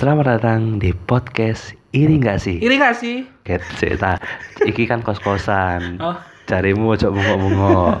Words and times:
Selamat 0.00 0.40
datang 0.40 0.80
di 0.80 0.96
podcast 0.96 1.76
Iri 1.92 2.16
nggak 2.16 2.40
sih? 2.40 2.56
Iri 2.56 2.80
gak 2.80 2.96
sih? 3.04 3.20
Ket 3.44 3.60
cerita. 3.76 4.16
Iki 4.64 4.88
kan 4.88 5.04
kos-kosan. 5.04 6.00
Oh. 6.00 6.16
Carimu 6.48 6.96
ojo 6.96 7.12
bengok-bengok. 7.12 8.00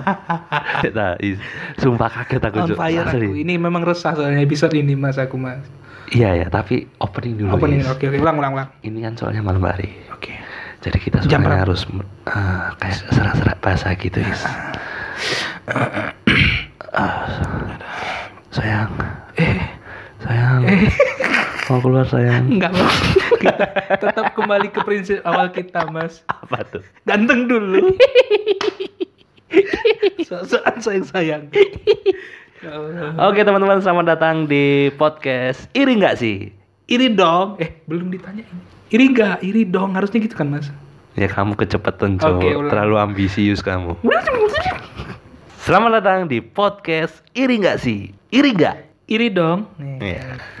Kita 0.80 1.20
sumpah 1.84 2.08
kaget 2.08 2.40
aku 2.40 2.56
On 2.56 2.72
fire 2.72 3.04
Asli. 3.04 3.28
aku. 3.28 3.44
Ini 3.44 3.60
memang 3.60 3.84
resah 3.84 4.16
soalnya 4.16 4.40
episode 4.40 4.72
ini 4.80 4.96
mas 4.96 5.20
aku 5.20 5.36
mas. 5.36 5.60
Iya 6.08 6.40
ya, 6.40 6.46
tapi 6.48 6.88
opening 7.04 7.36
dulu. 7.36 7.60
Opening, 7.60 7.84
oke 7.84 8.08
oke 8.08 8.16
ulang 8.16 8.40
ulang 8.40 8.52
ulang. 8.56 8.68
Ini 8.80 8.98
kan 9.04 9.20
soalnya 9.20 9.44
malam 9.44 9.60
hari. 9.60 9.92
Oke. 10.16 10.40
Jadi 10.80 10.96
kita 11.04 11.20
sebenarnya 11.20 11.68
harus 11.68 11.84
eh, 11.84 12.66
kayak 12.80 12.96
serak-serak 13.12 13.58
bahasa 13.60 13.92
gitu, 14.00 14.24
Is. 14.24 14.40
Ah, 16.96 17.28
sayang. 18.48 18.88
Eh, 19.36 19.68
sayang. 20.24 20.64
Mau 21.70 21.78
keluar 21.78 22.02
sayang. 22.02 22.50
Enggak. 22.58 22.74
Kita 23.38 23.64
tetap 23.94 24.34
kembali 24.34 24.74
ke 24.74 24.82
prinsip 24.82 25.22
awal 25.22 25.54
kita 25.54 25.86
mas. 25.86 26.26
Apa 26.26 26.66
tuh? 26.66 26.82
Ganteng 27.06 27.46
dulu. 27.46 27.94
Soal 30.26 30.50
sayang 30.82 31.06
sayang. 31.06 31.42
Ya. 32.58 32.74
Oke 33.22 33.46
teman-teman 33.46 33.78
selamat 33.78 34.18
datang 34.18 34.50
di 34.50 34.90
podcast 34.98 35.70
Iri 35.70 35.94
nggak 35.94 36.18
sih? 36.18 36.50
Iri 36.90 37.14
dong. 37.14 37.54
Eh 37.62 37.78
belum 37.86 38.10
ditanyain. 38.10 38.50
Iri 38.90 39.14
enggak? 39.14 39.38
Iri 39.46 39.62
dong. 39.62 39.94
Harusnya 39.94 40.18
gitu 40.26 40.34
kan 40.34 40.50
mas. 40.50 40.74
Ya 41.14 41.30
kamu 41.30 41.54
kecepatan. 41.54 42.18
Oke, 42.18 42.50
ulang. 42.50 42.66
Terlalu 42.66 42.98
ambisius 42.98 43.62
kamu. 43.62 43.94
Selamat 45.62 46.02
datang 46.02 46.26
di 46.26 46.42
podcast 46.42 47.22
Iri 47.30 47.62
nggak 47.62 47.78
sih? 47.78 48.10
Iri 48.34 48.58
nggak? 48.58 49.06
Iri 49.06 49.30
dong. 49.30 49.70
Nih. 49.78 50.18
Iya. 50.18 50.58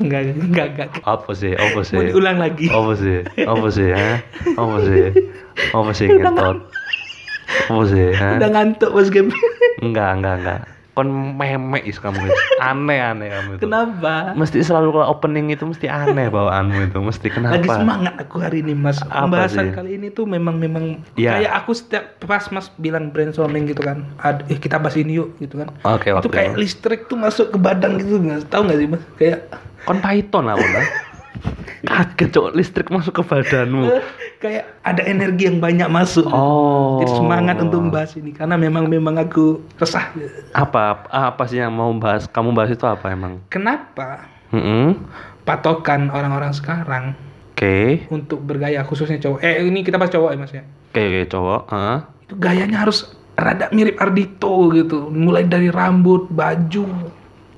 Enggak 0.00 0.20
enggak 0.32 0.66
enggak. 0.74 0.88
Apa 1.04 1.30
sih? 1.36 1.52
Apa 1.52 1.80
sih? 1.84 1.96
Mau 1.96 2.04
diulang 2.08 2.38
lagi. 2.40 2.66
Apa 2.72 2.92
sih? 2.96 3.16
Apa 3.44 3.66
sih? 3.68 3.88
Ha? 3.92 4.10
Apa 4.56 4.76
sih? 4.84 5.02
Apa 5.76 5.90
sih 5.92 6.06
ngentot? 6.08 6.56
Apa 7.68 7.82
sih? 7.84 8.06
Ha? 8.16 8.28
Udah 8.40 8.50
ngantuk 8.50 8.90
mas 8.96 9.08
game. 9.12 9.30
Enggak, 9.84 10.10
enggak, 10.16 10.34
enggak. 10.40 10.60
Kon 10.90 11.06
memek 11.38 11.86
is 11.86 11.96
kamu 11.96 12.18
itu. 12.18 12.34
Aneh, 12.58 12.98
aneh 12.98 13.30
kamu 13.30 13.50
itu. 13.56 13.62
Kenapa? 13.64 14.34
Mesti 14.34 14.58
selalu 14.60 14.90
kalau 14.92 15.06
opening 15.08 15.48
itu 15.48 15.62
mesti 15.62 15.86
aneh 15.86 16.26
bawaanmu 16.28 16.90
itu. 16.90 16.98
Mesti 16.98 17.26
kenapa? 17.30 17.56
Lagi 17.56 17.70
semangat 17.70 18.14
aku 18.18 18.36
hari 18.38 18.60
ini 18.60 18.74
mas. 18.74 18.98
Apa 19.02 19.24
Pembahasan 19.24 19.64
sih? 19.64 19.72
kali 19.72 19.90
ini 19.96 20.10
tuh 20.10 20.26
memang 20.26 20.58
memang 20.58 20.98
Iya. 21.14 21.38
kayak 21.38 21.52
aku 21.56 21.70
setiap 21.72 22.04
pas 22.20 22.42
mas 22.50 22.68
bilang 22.74 23.08
brainstorming 23.08 23.64
gitu 23.64 23.80
kan. 23.80 24.02
Ad, 24.18 24.44
eh 24.46 24.58
kita 24.58 24.76
bahas 24.76 24.98
ini 24.98 25.16
yuk 25.16 25.38
gitu 25.38 25.62
kan. 25.62 25.70
Oke, 25.86 26.10
itu 26.10 26.16
waktu 26.16 26.28
kayak 26.28 26.58
listrik 26.58 27.00
tuh 27.06 27.16
masuk 27.16 27.54
ke 27.54 27.58
badan 27.58 27.96
gitu 27.96 28.18
mas. 28.18 28.42
Tahu 28.44 28.66
nggak 28.66 28.78
sih 28.78 28.88
mas? 28.88 29.02
Kayak 29.14 29.38
Kon 29.86 29.98
Python 29.98 30.44
lah. 30.44 30.58
Kaget 31.80 32.28
cok 32.30 32.52
listrik 32.52 32.88
masuk 32.92 33.16
ke 33.16 33.22
badanmu. 33.24 33.88
kayak 34.40 34.64
ada 34.84 35.02
energi 35.04 35.48
yang 35.48 35.60
banyak 35.60 35.88
masuk. 35.88 36.28
Oh. 36.28 37.00
Jadi 37.00 37.12
semangat 37.16 37.56
untuk 37.60 37.80
membahas 37.80 38.12
ini 38.16 38.32
karena 38.32 38.56
memang 38.56 38.88
memang 38.88 39.16
aku 39.16 39.60
resah. 39.76 40.12
Apa 40.52 41.04
apa 41.08 41.42
sih 41.44 41.60
yang 41.60 41.72
mau 41.72 41.88
bahas? 41.96 42.28
Kamu 42.28 42.52
bahas 42.52 42.72
itu 42.72 42.84
apa 42.84 43.12
emang? 43.12 43.40
Kenapa 43.48 44.28
Mm-mm. 44.52 44.96
patokan 45.44 46.08
orang-orang 46.08 46.52
sekarang 46.52 47.04
Oke. 47.52 48.04
untuk 48.08 48.40
bergaya 48.40 48.84
khususnya 48.84 49.20
cowok? 49.20 49.40
Eh 49.40 49.64
ini 49.64 49.80
kita 49.80 49.96
bahas 49.96 50.12
cowok 50.12 50.30
ya 50.32 50.38
mas 50.40 50.52
ya. 50.52 50.64
Oke, 50.92 51.00
oke, 51.00 51.20
cowok. 51.28 51.60
Heeh. 51.68 51.98
itu 52.30 52.34
gayanya 52.38 52.78
harus 52.86 52.98
rada 53.34 53.66
mirip 53.72 53.96
Ardito 53.98 54.68
gitu 54.70 55.10
mulai 55.10 55.42
dari 55.42 55.72
rambut 55.72 56.28
baju 56.30 56.84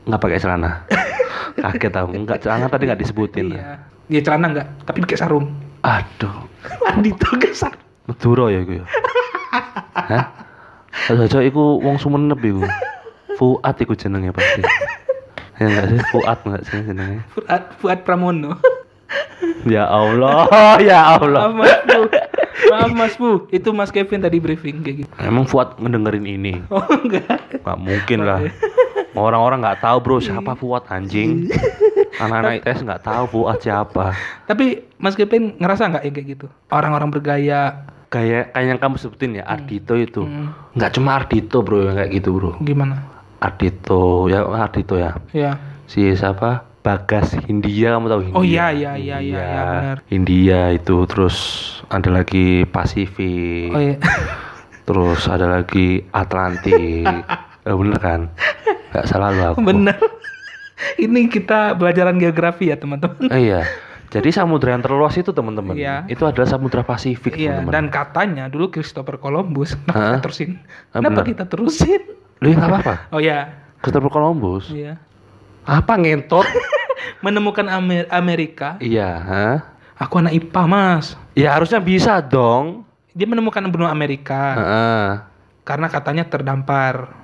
Nggak 0.03 0.19
pakai 0.19 0.39
celana. 0.39 0.71
Kaget 1.55 1.95
aku. 1.95 2.11
Enggak 2.15 2.39
celana 2.41 2.67
tadi 2.67 2.85
nggak 2.87 3.01
disebutin. 3.01 3.47
iya 3.53 3.83
dia 4.07 4.21
celana 4.21 4.47
enggak 4.51 4.67
tapi 4.85 5.01
pakai 5.01 5.17
sarung 5.17 5.47
Aduh. 5.81 6.47
Ardito 6.83 7.27
pakai 7.29 7.53
sarung 7.53 7.83
Madura 8.05 8.51
ya 8.51 8.61
iku 8.61 8.73
ya. 8.79 8.85
Hah? 9.95 10.25
Aja 11.09 11.39
iku 11.41 11.79
wong 11.79 11.97
Sumenep 11.97 12.41
iku. 12.41 12.67
Fuad 13.35 13.77
iku 13.79 13.93
jenenge 13.93 14.31
pasti. 14.31 14.63
Ya 15.57 15.65
enggak 15.65 15.87
sih 15.87 15.99
Fuad 16.11 16.39
enggak 16.43 16.63
sih 16.65 16.79
jenenge? 16.83 17.19
Fuad, 17.31 17.63
Fuad 17.79 17.99
Pramono 18.03 18.59
Ya 19.63 19.85
Allah, 19.85 20.47
ya 20.81 21.17
Allah. 21.17 21.51
maaf 21.51 21.55
mas 21.55 21.79
bu 21.85 22.01
maaf 22.69 22.91
mas 22.93 23.15
bu 23.15 23.31
itu 23.49 23.69
mas 23.71 23.91
Kevin 23.91 24.19
tadi 24.19 24.39
briefing 24.39 24.83
kayak 24.83 24.97
gitu 25.05 25.13
Emang 25.19 25.45
Fuad 25.45 25.77
ngedengerin 25.77 26.27
ini? 26.27 26.53
oh 26.69 26.83
enggak 26.91 27.61
Nggak 27.61 27.79
mungkin 27.79 28.19
lah. 28.23 28.39
Orang-orang 29.13 29.61
nggak 29.61 29.81
tahu 29.81 29.97
bro 29.99 30.17
siapa 30.19 30.53
Fuad 30.55 30.89
anjing. 30.89 31.49
Anak-anak 32.15 32.61
ITS 32.61 32.81
nggak 32.83 33.03
tahu 33.03 33.25
Fuad 33.29 33.59
siapa. 33.59 34.17
tapi 34.45 34.85
mas 34.97 35.13
Kevin 35.13 35.57
ngerasa 35.57 35.89
nggak 35.89 36.03
yang 36.03 36.15
kayak 36.15 36.29
gitu 36.31 36.47
orang-orang 36.69 37.09
bergaya 37.09 37.89
Kayak 38.09 38.53
kayak 38.53 38.67
yang 38.69 38.77
kamu 38.77 38.97
sebutin 38.97 39.31
ya 39.35 39.45
Ardito 39.47 39.97
itu. 39.97 40.21
Hmm, 40.21 40.53
Nggak 40.73 40.91
cuma 40.93 41.17
Ardito 41.17 41.61
bro 41.61 41.81
yang 41.83 41.97
kayak 41.97 42.13
gitu 42.13 42.31
bro. 42.33 42.53
gimana 42.61 43.09
Ardito 43.39 44.29
ya 44.29 44.45
Ardito 44.45 44.95
ya. 44.95 45.17
ya 45.33 45.57
Si 45.85 46.13
siapa? 46.13 46.69
Bagas 46.83 47.33
Hindia 47.39 47.95
kamu 47.95 48.07
tahu 48.09 48.21
Hindia? 48.23 48.37
Oh, 48.37 48.43
iya, 48.43 48.69
iya, 48.69 48.93
iya, 48.95 49.17
iya, 49.17 49.39
iya, 49.39 49.65
benar. 49.71 49.97
Hindia 50.07 50.61
itu 50.73 50.97
terus 51.07 51.37
ada 51.87 52.11
lagi 52.11 52.65
Pasifik. 52.67 53.71
oh 53.71 53.79
iya 53.79 53.97
Terus 54.83 55.25
ada 55.25 55.47
lagi 55.49 56.03
Atlantik. 56.11 57.07
Eh, 57.63 57.73
bener 57.73 57.99
kan? 57.99 58.21
Gak 58.91 59.07
salah 59.07 59.31
lu 59.31 59.43
aku. 59.47 59.63
bener 59.63 59.97
ini 60.97 61.27
kita 61.27 61.73
pelajaran 61.73 62.19
geografi 62.19 62.69
ya 62.69 62.77
teman-teman 62.77 63.31
Eh, 63.31 63.49
iya. 63.49 63.63
Jadi 64.09 64.29
samudra 64.29 64.71
yang 64.71 64.85
terluas 64.85 65.15
itu 65.15 65.31
teman-teman. 65.31 65.73
Iya. 65.73 66.05
Itu 66.05 66.27
adalah 66.27 66.45
samudra 66.45 66.83
Pasifik 66.83 67.33
Iya, 67.33 67.63
teman-teman. 67.63 67.73
dan 67.73 67.85
katanya 67.89 68.45
dulu 68.47 68.69
Christopher 68.69 69.17
Columbus. 69.17 69.73
Kenapa 69.79 69.97
kita 70.13 70.21
terusin? 70.21 70.51
Ah, 70.91 71.01
Kenapa 71.01 71.13
benar. 71.15 71.25
kita 71.25 71.45
terusin? 71.47 72.03
Lu 72.37 72.47
ya 72.47 72.55
nggak 72.55 72.69
apa-apa. 72.69 72.95
Oh 73.09 73.21
ya, 73.21 73.39
Christopher 73.79 74.11
Columbus. 74.11 74.69
iya. 74.69 75.01
Apa 75.63 75.97
ngentot? 75.97 76.45
Menemukan 77.25 77.65
Amer- 77.67 78.11
Amerika. 78.11 78.77
iya, 78.79 79.09
hah? 79.17 79.57
Aku 79.97 80.19
anak 80.19 80.35
IPA, 80.35 80.63
Mas. 80.67 81.15
Ya 81.33 81.55
harusnya 81.55 81.79
bisa 81.79 82.19
dong. 82.19 82.83
Dia 83.13 83.25
menemukan 83.25 83.63
benua 83.65 83.89
Amerika 83.89 84.59
Heeh. 84.59 85.07
karena 85.63 85.87
katanya 85.87 86.27
terdampar. 86.27 87.22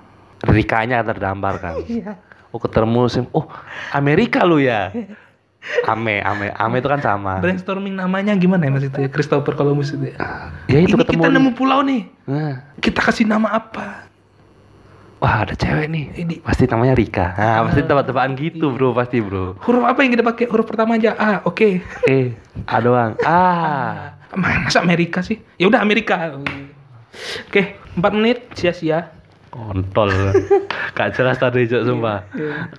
Rikanya 0.48 1.04
terdampar 1.04 1.60
kan. 1.60 1.74
Iya. 1.86 2.16
Oh 2.48 2.56
ketemu 2.56 3.02
sim. 3.06 3.24
Oh 3.30 3.44
Amerika 3.92 4.40
lu 4.42 4.56
ya. 4.56 4.88
Ame, 5.84 6.22
ame, 6.22 6.48
ame 6.48 6.76
itu 6.78 6.88
kan 6.88 6.96
sama. 6.98 7.44
Brainstorming 7.44 7.92
namanya 7.92 8.32
gimana 8.32 8.64
ya 8.64 8.72
Mas 8.72 8.84
itu 8.84 8.96
ya? 8.96 9.08
Christopher 9.10 9.52
Columbus 9.52 9.92
itu 9.92 10.08
ya. 10.08 10.48
Ya 10.64 10.80
itu 10.80 10.96
Ini 10.96 11.02
ketemu. 11.04 11.20
kita 11.20 11.28
nemu 11.28 11.50
pulau 11.52 11.84
nih. 11.84 12.08
Nah, 12.24 12.72
Kita 12.78 13.00
kasih 13.02 13.24
nama 13.24 13.52
apa? 13.52 14.08
wah 15.18 15.42
ada 15.42 15.50
cewek 15.52 15.90
nih. 15.90 16.04
Ini 16.14 16.34
Pasti 16.40 16.64
namanya 16.64 16.94
Rika. 16.94 17.26
Nah, 17.34 17.66
pasti 17.66 17.82
tebak-tebakan 17.82 18.32
gitu 18.38 18.70
bro, 18.70 18.94
pasti 18.94 19.18
bro. 19.18 19.58
huruf 19.60 19.82
apa 19.82 19.98
yang 20.00 20.14
kita 20.14 20.22
pakai? 20.22 20.46
Huruf 20.46 20.62
pertama 20.64 20.94
aja. 20.94 21.18
Ah, 21.18 21.42
oke. 21.42 21.82
Eh, 22.06 22.38
A 22.64 22.78
doang. 22.78 23.18
Ah. 23.26 24.14
Masa 24.30 24.78
Amerika 24.78 25.18
sih? 25.20 25.42
Ya 25.58 25.66
udah 25.66 25.82
Amerika. 25.82 26.38
Oke, 27.50 27.76
4 27.92 28.14
menit 28.14 28.46
sia-sia. 28.54 29.10
Kontol. 29.58 30.10
Gak 30.96 31.18
jelas 31.18 31.36
tadi 31.42 31.66
cok 31.66 31.82
sumpah. 31.82 32.18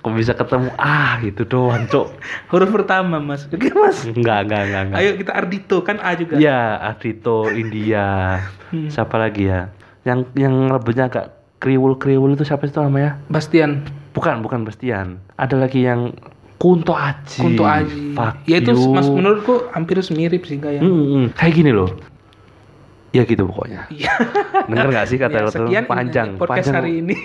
Aku 0.00 0.08
bisa 0.16 0.32
ketemu 0.32 0.72
ah 0.80 1.20
gitu 1.20 1.44
doang 1.44 1.84
cok. 1.84 2.08
Huruf 2.48 2.70
pertama, 2.72 3.20
Mas. 3.20 3.44
Oke, 3.52 3.68
Mas. 3.76 4.08
Enggak, 4.08 4.48
enggak, 4.48 4.62
enggak, 4.64 4.82
enggak. 4.88 4.98
Ayo 5.04 5.10
kita 5.20 5.32
Ardito 5.36 5.76
kan 5.84 5.96
A 6.00 6.16
juga. 6.16 6.40
Ya, 6.40 6.80
Ardito, 6.80 7.52
India. 7.52 8.40
Hmm. 8.72 8.88
Siapa 8.88 9.20
lagi 9.20 9.52
ya? 9.52 9.68
Yang 10.08 10.32
yang 10.40 10.54
rambutnya 10.72 11.12
agak 11.12 11.36
kriwul-kriwul 11.60 12.32
itu 12.32 12.48
siapa 12.48 12.64
itu 12.64 12.80
namanya? 12.80 13.20
Bastian, 13.28 13.84
Bukan, 14.10 14.42
bukan 14.42 14.66
Bastian. 14.66 15.22
Ada 15.38 15.54
lagi 15.54 15.86
yang 15.86 16.10
Kunto 16.60 16.92
Aji. 16.92 17.40
Kunto 17.40 17.64
Aji. 17.64 18.12
Fuck 18.12 18.44
Ya 18.44 18.60
itu 18.60 18.76
you. 18.76 18.92
mas 18.92 19.08
menurutku 19.08 19.72
hampir 19.72 19.96
mirip 20.12 20.44
sih 20.44 20.60
kayak. 20.60 20.84
Hmm, 20.84 20.92
hmm. 20.92 21.26
Kayak 21.32 21.52
gini 21.56 21.70
loh. 21.72 21.88
Ya 23.10 23.26
gitu 23.26 23.42
pokoknya. 23.44 23.90
Iya. 23.90 24.12
Denger 24.70 24.86
gak 24.92 25.06
sih 25.06 25.18
kata 25.18 25.36
Ya, 25.36 25.42
lo 25.42 25.50
sekian 25.50 25.82
ini 25.82 25.90
panjang, 25.90 26.28
podcast 26.38 26.70
panjang. 26.70 26.76
hari 26.78 26.92
ini. 27.02 27.14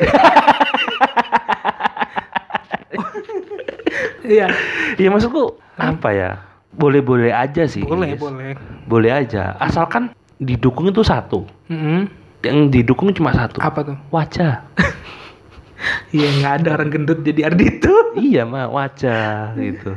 Iya. 4.25 4.49
Iya 4.97 5.09
maksudku 5.13 5.53
apa 5.77 6.09
ya? 6.09 6.31
Boleh-boleh 6.73 7.29
aja 7.29 7.69
sih. 7.69 7.85
boleh, 7.85 8.17
Is. 8.17 8.19
boleh. 8.19 8.57
Boleh 8.85 9.11
aja. 9.13 9.53
Asalkan 9.61 10.11
didukung 10.41 10.89
itu 10.89 11.05
satu. 11.05 11.45
Mm-mm. 11.69 12.09
Yang 12.41 12.57
didukung 12.73 13.13
cuma 13.13 13.31
satu. 13.31 13.61
Apa 13.61 13.85
tuh? 13.85 13.97
Wajah. 14.09 14.65
Iya 16.09 16.25
nggak 16.41 16.53
ada 16.63 16.69
orang 16.79 16.89
gendut 16.89 17.19
jadi 17.21 17.45
Ardito. 17.45 17.93
iya 18.17 18.41
mah 18.41 18.71
wajah 18.71 19.53
gitu. 19.53 19.93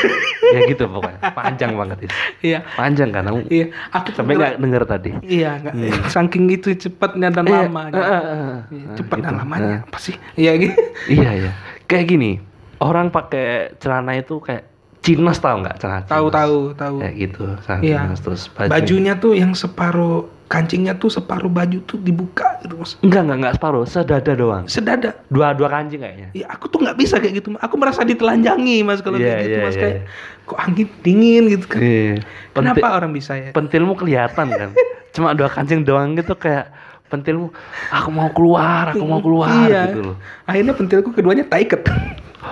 ya 0.54 0.60
gitu 0.66 0.84
pokoknya. 0.86 1.20
Panjang 1.30 1.72
banget 1.74 1.98
itu. 2.04 2.14
Iya. 2.42 2.58
Panjang 2.72 3.10
kan? 3.10 3.22
Aku 3.24 3.38
Iya. 3.46 3.66
Aku 3.90 4.08
sampai 4.10 4.34
nggak- 4.34 4.56
denger 4.58 4.82
tadi. 4.84 5.10
Iya 5.22 5.50
nggak. 5.58 5.74
Saking 6.08 6.44
itu 6.48 6.68
cepatnya 6.74 7.28
dan 7.30 7.44
Iya, 7.44 7.60
lamanya. 7.64 7.92
eh, 7.94 8.56
cepat 8.94 9.18
dan 9.18 9.30
gitu. 9.30 9.40
lamanya 9.40 9.74
Eh. 9.74 9.80
apa 9.82 9.98
sih? 9.98 10.14
Iya 10.34 10.52
gitu. 10.56 10.74
Iya 11.08 11.30
iya. 11.36 11.50
Kayak 11.84 12.06
gini. 12.08 12.32
orang 12.80 13.08
pakai 13.08 13.76
celana 13.76 14.16
itu 14.16 14.40
kayak 14.40 14.64
chinos 15.00 15.36
tahu 15.36 15.60
nggak 15.60 15.76
celana 15.76 16.00
Tahu 16.02 16.32
tahu 16.32 16.56
tahu. 16.72 16.96
kayak 16.98 17.14
gitu 17.14 17.44
celana 17.60 17.82
Iya. 17.82 18.00
terus 18.16 18.48
baju. 18.48 18.68
Bajunya 18.68 19.12
tuh 19.14 19.32
yang 19.34 19.52
separuh 19.52 20.24
kancingnya 20.50 20.98
tuh 20.98 21.06
separuh 21.06 21.46
baju 21.46 21.78
tuh 21.84 21.94
dibuka 21.96 22.58
gitu 22.60 22.74
mas. 22.74 22.98
enggak 23.00 23.22
enggak 23.22 23.38
enggak 23.38 23.54
separuh 23.54 23.84
sedada 23.86 24.32
doang 24.34 24.66
Sedada. 24.66 25.14
dua 25.30 25.54
dua 25.54 25.70
kancing 25.70 26.02
kayaknya 26.02 26.28
Ya 26.34 26.50
aku 26.50 26.66
tuh 26.66 26.82
nggak 26.82 26.98
bisa 26.98 27.22
kayak 27.22 27.38
gitu. 27.38 27.54
Mas. 27.54 27.62
Aku 27.62 27.78
merasa 27.78 28.02
ditelanjangi 28.02 28.82
mas 28.82 28.98
kalau 28.98 29.14
Iya, 29.14 29.30
kayak 29.30 29.40
gitu 29.40 29.54
iya, 29.54 29.62
mas 29.62 29.72
iya. 29.72 29.80
kayak 29.80 29.96
kok 30.42 30.58
angin 30.58 30.88
dingin 31.00 31.44
gitu 31.48 31.66
kan. 31.66 31.78
Iya. 31.78 32.14
Kenapa 32.50 32.86
orang 32.92 33.14
bisa 33.14 33.32
ya? 33.38 33.54
pentilmu 33.54 33.94
kelihatan 33.94 34.46
kan 34.50 34.70
cuma 35.14 35.32
dua 35.32 35.46
kancing 35.46 35.82
doang 35.82 36.12
gitu 36.12 36.34
kayak 36.34 36.74
pentilmu 37.06 37.54
aku 37.88 38.08
mau 38.10 38.30
keluar 38.30 38.90
aku 38.90 39.02
mau 39.02 39.18
keluar 39.18 39.50
iya. 39.64 39.86
gitu 39.86 40.02
loh 40.04 40.16
Akhirnya 40.44 40.74
pentilku 40.74 41.10
keduanya 41.10 41.46
taiket. 41.46 41.86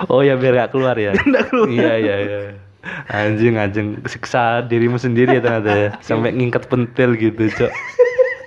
oh 0.07 0.19
ya 0.19 0.35
biar 0.35 0.55
gak 0.57 0.71
keluar 0.71 0.95
ya 0.95 1.11
Nggak 1.27 1.43
keluar. 1.47 1.67
iya 1.67 1.93
iya 1.95 2.15
iya 2.17 2.39
anjing 3.07 3.55
anjing 3.55 3.87
siksa 4.03 4.43
dirimu 4.61 4.95
sendiri 4.95 5.33
ya 5.33 5.41
ternyata 5.41 5.71
ya 5.71 5.89
sampai 6.07 6.31
ngingkat 6.31 6.65
pentil 6.65 7.13
gitu 7.13 7.49
cok 7.49 7.71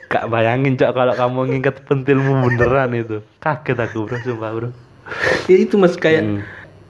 gak 0.07 0.25
bayangin 0.29 0.75
cok 0.75 0.91
kalau 0.91 1.15
kamu 1.15 1.39
ngingkat 1.51 1.77
pentilmu 1.83 2.33
beneran 2.43 2.93
itu 2.93 3.25
kaget 3.39 3.79
aku 3.81 4.05
bro 4.05 4.17
sumpah 4.19 4.51
bro 4.53 4.69
ya 5.47 5.57
itu 5.59 5.75
mas 5.75 5.95
kayak 5.95 6.23
Hmm. 6.23 6.41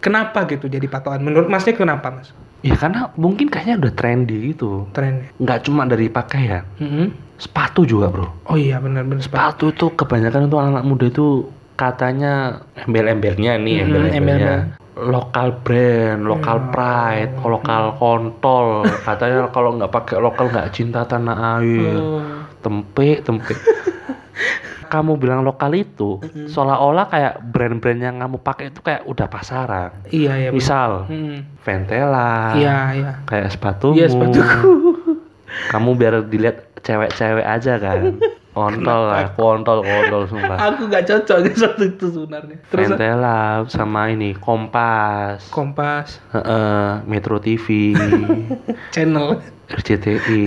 kenapa 0.01 0.45
gitu 0.45 0.67
jadi 0.67 0.83
patokan? 0.85 1.23
Menurut 1.23 1.47
masnya 1.47 1.73
kenapa 1.73 2.11
mas? 2.11 2.35
ya 2.59 2.75
karena 2.75 3.11
mungkin 3.15 3.47
kayaknya 3.47 3.75
udah 3.77 3.93
trendy 3.93 4.51
gitu 4.51 4.87
Trennya. 4.91 5.31
nggak 5.37 5.59
cuma 5.63 5.83
dari 5.83 6.07
pakaian 6.07 6.63
Mhm. 6.77 7.11
sepatu 7.37 7.83
juga 7.83 8.07
bro 8.07 8.27
Oh 8.45 8.55
iya 8.55 8.79
benar-benar 8.79 9.19
sepatu. 9.19 9.71
sepatu 9.71 9.89
itu 9.89 9.97
kebanyakan 9.97 10.47
untuk 10.47 10.61
anak 10.61 10.83
muda 10.83 11.07
itu 11.07 11.27
katanya 11.75 12.63
embel-embelnya 12.77 13.57
nih 13.57 13.75
Mhm, 13.77 13.85
embel-embelnya 13.85 14.55
lokal 14.93 15.57
brand, 15.65 16.21
lokal 16.23 16.59
pride, 16.69 17.33
lokal 17.41 17.97
kontol. 17.97 18.85
Katanya 18.85 19.49
kalau 19.49 19.77
nggak 19.77 19.89
pakai 19.89 20.17
lokal 20.21 20.53
nggak 20.53 20.69
cinta 20.71 21.05
tanah 21.05 21.61
air. 21.61 21.97
Tempe, 22.61 23.25
tempe. 23.25 23.55
kamu 24.93 25.17
bilang 25.17 25.41
lokal 25.41 25.73
itu 25.73 26.21
seolah-olah 26.53 27.09
kayak 27.09 27.41
brand-brand 27.49 27.97
yang 27.97 28.21
kamu 28.21 28.37
pakai 28.45 28.69
itu 28.69 28.85
kayak 28.85 29.09
udah 29.09 29.25
pasaran. 29.25 30.05
Iya 30.13 30.33
iya. 30.37 30.49
benar. 30.53 30.61
Misal 30.61 30.91
Mhm. 31.09 31.37
Ventela, 31.65 32.53
Iya 32.53 32.77
iya. 32.93 33.13
kayak 33.25 33.49
sepatumu. 33.49 33.97
Iya 33.97 34.13
sepatuku. 34.13 34.69
Kamu 35.73 35.97
biar 35.97 36.29
dilihat 36.29 36.77
cewek-cewek 36.85 37.47
aja 37.47 37.81
kan. 37.81 38.01
Kontol 38.53 39.09
lah, 39.09 39.33
kontol, 39.33 39.81
kontol 39.81 40.29
sumpah. 40.29 40.61
Aku 40.69 40.85
gak 40.93 41.09
cocok 41.09 41.39
di 41.49 41.51
satu 41.65 41.83
itu 41.89 42.07
sebenarnya. 42.13 42.61
Terus 42.69 42.93
Ventela 42.93 43.65
sama 43.73 44.13
ini 44.13 44.37
Kompas, 44.37 45.49
Kompas 45.49 46.21
Heeh, 46.37 47.01
Metro 47.09 47.41
TV, 47.41 47.97
channel. 48.95 49.41
RCTI. 49.73 50.45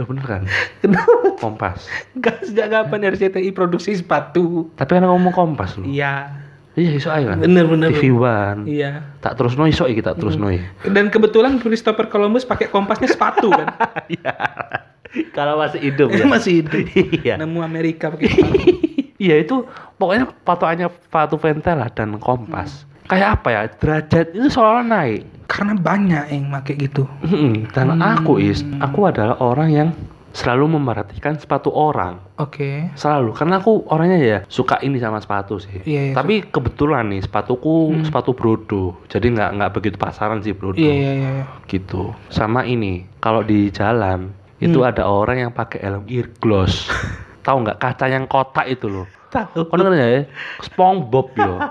Loh 0.00 0.06
bener 0.08 0.24
kan? 0.24 0.42
Kenapa? 0.80 1.36
Kompas. 1.36 1.92
Gak 2.16 2.48
sejak 2.48 2.72
kapan 2.72 3.12
RCTI 3.12 3.52
produksi 3.52 3.92
sepatu? 4.00 4.72
Tapi 4.80 4.90
kan 4.96 5.04
ngomong 5.04 5.36
Kompas 5.36 5.76
loh. 5.76 5.84
Iya. 5.84 6.48
Iya 6.78 6.90
iso 6.94 7.08
aja 7.10 7.34
kan. 7.34 7.42
Bener 7.42 7.66
bener. 7.66 7.90
TV 7.90 8.14
One. 8.14 8.70
Iya. 8.70 9.02
Tak 9.18 9.34
terus 9.34 9.58
no 9.58 9.66
iso 9.66 9.90
iki 9.90 10.00
tak 10.00 10.22
terus 10.22 10.38
no 10.38 10.50
Dan 10.86 11.10
kebetulan 11.10 11.58
Christopher 11.58 12.06
Columbus 12.06 12.46
pakai 12.46 12.70
kompasnya 12.70 13.10
sepatu 13.10 13.50
kan. 13.50 13.74
Kalau 15.36 15.58
masih 15.58 15.80
hidup 15.82 16.08
ya. 16.14 16.24
Masih 16.26 16.62
hidup. 16.62 16.82
Iya. 16.94 17.34
Nemu 17.42 17.58
Amerika 17.62 18.14
pakai 18.14 18.30
sepatu. 18.30 18.58
Iya 19.20 19.36
itu 19.44 19.68
pokoknya 20.00 20.32
patokannya 20.48 20.88
sepatu 20.88 21.36
Ventela 21.36 21.92
dan 21.92 22.16
Kompas. 22.16 22.88
Kayak 23.04 23.36
apa 23.36 23.48
ya? 23.52 23.60
Derajat 23.68 24.32
itu 24.32 24.48
seolah 24.48 24.80
naik. 24.80 25.28
Karena 25.44 25.76
banyak 25.76 26.24
yang 26.32 26.48
pakai 26.48 26.88
gitu. 26.88 27.04
Mm-mm. 27.28 27.68
Dan 27.68 28.00
aku 28.00 28.40
is, 28.40 28.64
aku 28.80 29.12
adalah 29.12 29.36
orang 29.44 29.68
yang 29.68 29.88
selalu 30.30 30.78
memperhatikan 30.78 31.34
sepatu 31.34 31.70
orang. 31.70 32.22
Oke. 32.38 32.90
Selalu, 32.94 33.34
karena 33.34 33.58
aku 33.58 33.82
orangnya 33.90 34.18
ya 34.18 34.38
suka 34.46 34.78
ini 34.80 34.96
sama 34.96 35.18
sepatu 35.18 35.58
sih. 35.58 35.82
Iya, 35.82 36.00
iya, 36.10 36.14
Tapi 36.14 36.46
kebetulan 36.46 37.10
nih 37.10 37.26
sepatuku 37.26 37.98
sepatu 38.06 38.30
brodo, 38.30 38.94
jadi 39.10 39.26
nggak 39.26 39.50
nggak 39.58 39.70
begitu 39.74 39.96
pasaran 39.98 40.38
sih 40.40 40.54
brodo. 40.54 40.78
Iya 40.78 40.94
iya 40.94 41.12
iya. 41.12 41.30
iya. 41.42 41.46
Gitu. 41.66 42.14
Sama 42.30 42.62
ini, 42.62 43.06
kalau 43.18 43.42
di 43.42 43.68
jalan 43.70 44.30
itu 44.60 44.78
Hmm. 44.80 44.90
ada 44.92 45.08
orang 45.08 45.48
yang 45.48 45.52
pakai 45.52 45.80
helm 45.82 46.04
ear 46.06 46.30
gloss. 46.38 46.86
Tahu 47.46 47.64
nggak 47.64 47.80
kaca 47.80 48.06
yang 48.06 48.28
kotak 48.28 48.68
itu 48.68 48.86
loh? 48.86 49.06
Tahu. 49.32 49.66
Kau 49.66 49.76
denger 49.78 49.94
ya? 49.96 50.28
SpongeBob 50.60 51.32
yo. 51.34 51.54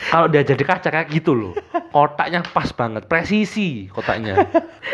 Kalau 0.00 0.32
dia 0.32 0.40
jadi 0.40 0.64
kaca 0.64 0.88
kayak 0.88 1.12
gitu 1.12 1.36
loh, 1.36 1.52
kotaknya 1.92 2.40
pas 2.40 2.72
banget, 2.72 3.04
presisi 3.04 3.84
kotaknya. 3.92 4.32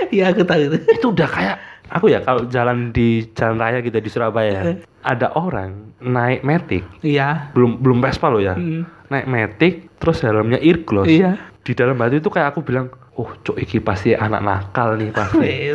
Iya 0.06 0.30
aku 0.30 0.46
tahu 0.46 0.70
itu. 0.70 0.78
itu 0.86 1.06
udah 1.10 1.26
kayak 1.26 1.56
aku 1.88 2.06
ya 2.08 2.20
kalau 2.20 2.44
jalan 2.46 2.90
di 2.90 3.08
jalan 3.32 3.56
raya 3.56 3.78
gitu 3.78 3.96
di 3.96 4.08
Surabaya 4.08 4.76
ada 5.00 5.30
orang 5.32 5.94
naik 5.98 6.42
metik 6.42 6.82
Iya. 7.00 7.50
belum 7.50 7.78
belum 7.78 7.98
Vespa 7.98 8.26
loh 8.26 8.38
ya 8.38 8.52
Hmm. 8.52 8.84
naik 9.06 9.26
metik 9.26 9.74
terus 9.96 10.20
helmnya 10.20 10.58
ear 10.58 10.82
gloss 10.82 11.06
Iya. 11.06 11.38
di 11.60 11.72
dalam 11.72 11.94
hati 11.96 12.18
itu 12.18 12.26
kayak 12.26 12.52
aku 12.52 12.60
bilang 12.60 12.86
oh 13.14 13.32
cok 13.34 13.56
iki 13.56 13.78
pasti 13.78 14.12
anak 14.12 14.38
nakal 14.38 14.92
nih 14.94 15.08
pasti 15.08 15.72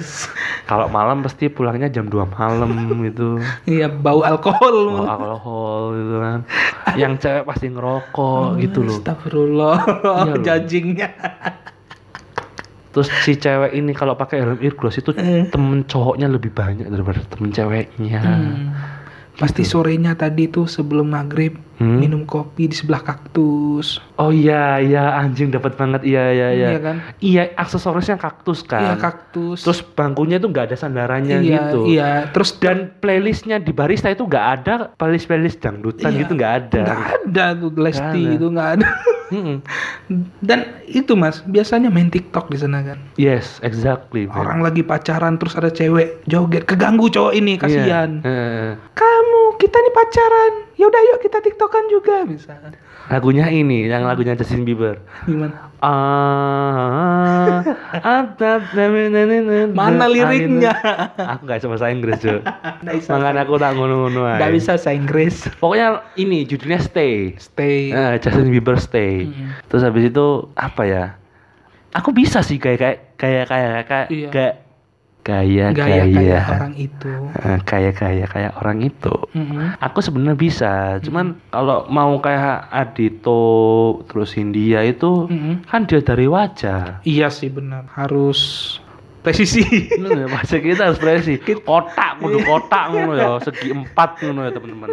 kalau 0.63 0.85
malam 0.87 1.19
pasti 1.19 1.47
pulangnya 1.47 1.87
jam 1.87 2.05
2 2.05 2.27
malam 2.29 2.69
gitu 3.07 3.41
Iya 3.65 3.89
bau 3.89 4.21
alkohol. 4.21 4.75
bawa 4.93 5.09
alkohol 5.09 5.83
gitu 5.95 6.15
kan 6.17 6.39
yang 6.93 7.15
cewek 7.15 7.43
pasti 7.43 7.65
ngerokok 7.67 8.59
gitu 8.59 8.79
loh 8.81 8.99
Astagfirullah. 8.99 9.77
Iya 10.21 10.33
loh. 10.33 10.43
Jajingnya. 10.43 11.09
Terus 12.91 13.07
si 13.21 13.33
cewek 13.33 13.71
ini 13.71 13.91
kalau 13.91 14.13
pakai 14.13 14.39
helm 14.39 14.59
ear 14.59 14.73
gloss 14.73 14.95
itu 14.95 15.11
Eh. 15.13 15.47
temen 15.47 15.83
cowoknya 15.83 16.27
lebih 16.27 16.51
banyak 16.51 16.85
daripada 16.85 17.23
temen 17.25 17.49
ceweknya 17.49 18.19
Hmm. 18.21 18.71
Pasti 19.31 19.63
sorenya 19.63 20.13
tadi 20.13 20.45
tuh 20.45 20.67
sebelum 20.67 21.07
maghrib 21.09 21.55
Hmm. 21.81 21.97
minum 21.97 22.29
kopi 22.29 22.69
di 22.69 22.77
sebelah 22.77 23.01
kaktus. 23.01 23.97
Oh 24.15 24.29
iya 24.29 24.77
iya 24.77 25.17
anjing 25.17 25.49
dapat 25.49 25.73
banget 25.73 26.05
iya 26.05 26.29
iya 26.29 26.47
iya. 26.51 26.67
Iya 26.67 26.79
kan? 26.79 26.95
Iya 27.17 27.43
aksesorisnya 27.55 28.21
kaktus 28.21 28.61
kan. 28.61 28.85
Iya 28.85 28.95
kaktus. 29.01 29.65
Terus 29.65 29.81
bangkunya 29.81 30.37
itu 30.37 30.45
nggak 30.45 30.69
ada 30.69 30.77
sandarannya 30.77 31.41
iya, 31.41 31.57
gitu. 31.57 31.89
Iya. 31.89 32.29
Terus 32.29 32.53
Dan 32.59 32.93
playlistnya 33.01 33.57
di 33.57 33.73
barista 33.73 34.13
itu 34.13 34.21
nggak 34.21 34.45
ada 34.53 34.73
playlist 34.93 35.25
playlist 35.25 35.57
dangdutan 35.57 36.11
Iya. 36.11 36.19
gitu 36.21 36.31
nggak 36.37 36.53
ada. 36.61 36.81
nggak 36.85 37.01
ada 37.01 37.45
tuh 37.57 37.71
Lesti 37.73 38.21
itu 38.29 38.45
nggak 38.45 38.69
ada. 38.77 38.89
Mm-mm. 39.31 39.57
Dan 40.39 40.59
itu 40.85 41.15
mas 41.15 41.39
biasanya 41.41 41.87
main 41.87 42.07
TikTok 42.07 42.47
di 42.47 42.57
sana 42.57 42.83
kan. 42.83 42.99
Yes 43.15 43.57
exactly. 43.61 44.27
man. 44.27 44.35
Orang 44.37 44.59
lagi 44.59 44.83
pacaran 44.83 45.35
terus 45.35 45.55
ada 45.55 45.67
cewek 45.67 46.21
joget 46.25 46.63
keganggu 46.63 47.07
cowok 47.07 47.33
ini 47.33 47.55
Iya. 47.55 47.61
kasihan. 47.61 48.11
Heeh. 48.21 48.69
Kamu 48.91 49.20
kita 49.61 49.77
nih 49.77 49.93
pacaran. 49.93 50.53
Ya 50.73 50.89
udah 50.89 51.01
yuk 51.13 51.19
kita 51.21 51.37
TikTokan 51.37 51.85
juga 51.93 52.25
misalnya. 52.25 52.73
Lagunya 53.11 53.45
ini 53.51 53.85
yang 53.85 54.07
lagunya 54.07 54.33
Justin 54.33 54.65
Bieber. 54.65 54.97
Gimana? 55.27 55.69
Ah, 55.83 57.59
Mana 59.73 60.05
liriknya? 60.07 60.71
Aku 61.37 61.43
nggak 61.45 61.59
bisa 61.59 61.67
bahasa 61.69 61.87
Inggris 61.91 62.17
cuy. 62.23 62.39
Bisa. 62.87 63.09
Makanya 63.13 63.43
aku 63.43 63.59
tak 63.59 63.75
ngono-ngono 63.75 64.25
aja. 64.25 64.39
Nggak 64.41 64.53
bisa 64.55 64.69
bahasa 64.79 64.91
Inggris. 64.95 65.35
Pokoknya 65.59 66.01
ini 66.15 66.47
judulnya 66.47 66.79
Stay. 66.81 67.35
Stay. 67.37 67.91
Eh, 67.91 68.15
Justin 68.23 68.49
Bieber 68.49 68.79
Stay. 68.79 69.27
Mm. 69.27 69.59
Terus 69.67 69.83
habis 69.83 70.07
itu 70.07 70.25
apa 70.55 70.83
ya? 70.87 71.05
Aku 71.91 72.15
bisa 72.15 72.39
sih 72.39 72.55
kayak 72.55 72.79
kayak 72.79 72.97
kayak 73.19 73.45
kayak 73.51 73.83
kayak 73.85 74.05
Iya. 74.07 74.29
Kayak 75.31 75.47
gaya 75.47 75.65
Gaya 75.71 76.03
gaya 76.03 76.11
kayak 76.11 76.43
orang 76.51 76.73
itu. 76.75 77.13
Eh, 77.39 77.59
kayak 77.63 77.93
kayak 77.95 78.27
kayak 78.27 78.53
orang 78.59 78.79
itu. 78.83 79.15
Mm-mm. 79.31 79.65
Aku 79.79 79.99
sebenarnya 80.03 80.35
bisa, 80.35 80.73
cuman 80.99 81.39
kalau 81.47 81.87
mau 81.87 82.19
kayak 82.19 82.67
Adito 82.67 83.41
terus 84.11 84.35
India 84.35 84.83
itu 84.83 85.31
Mm-mm. 85.31 85.63
kan 85.71 85.87
dia 85.87 86.03
dari 86.03 86.27
wajah. 86.27 86.99
Iya 87.07 87.31
sih 87.31 87.47
benar. 87.47 87.87
Harus 87.95 88.80
presisi. 89.21 89.61
Bener 89.97 90.25
ya, 90.25 90.57
kita 90.59 90.91
harus 90.91 90.99
presisi. 90.99 91.37
Kotak, 91.41 92.19
kudu 92.19 92.41
kotak 92.43 92.91
ngono 92.91 93.13
ya, 93.15 93.37
segi 93.41 93.69
empat 93.71 94.21
ngono 94.25 94.45
ya 94.45 94.51
teman-teman. 94.51 94.89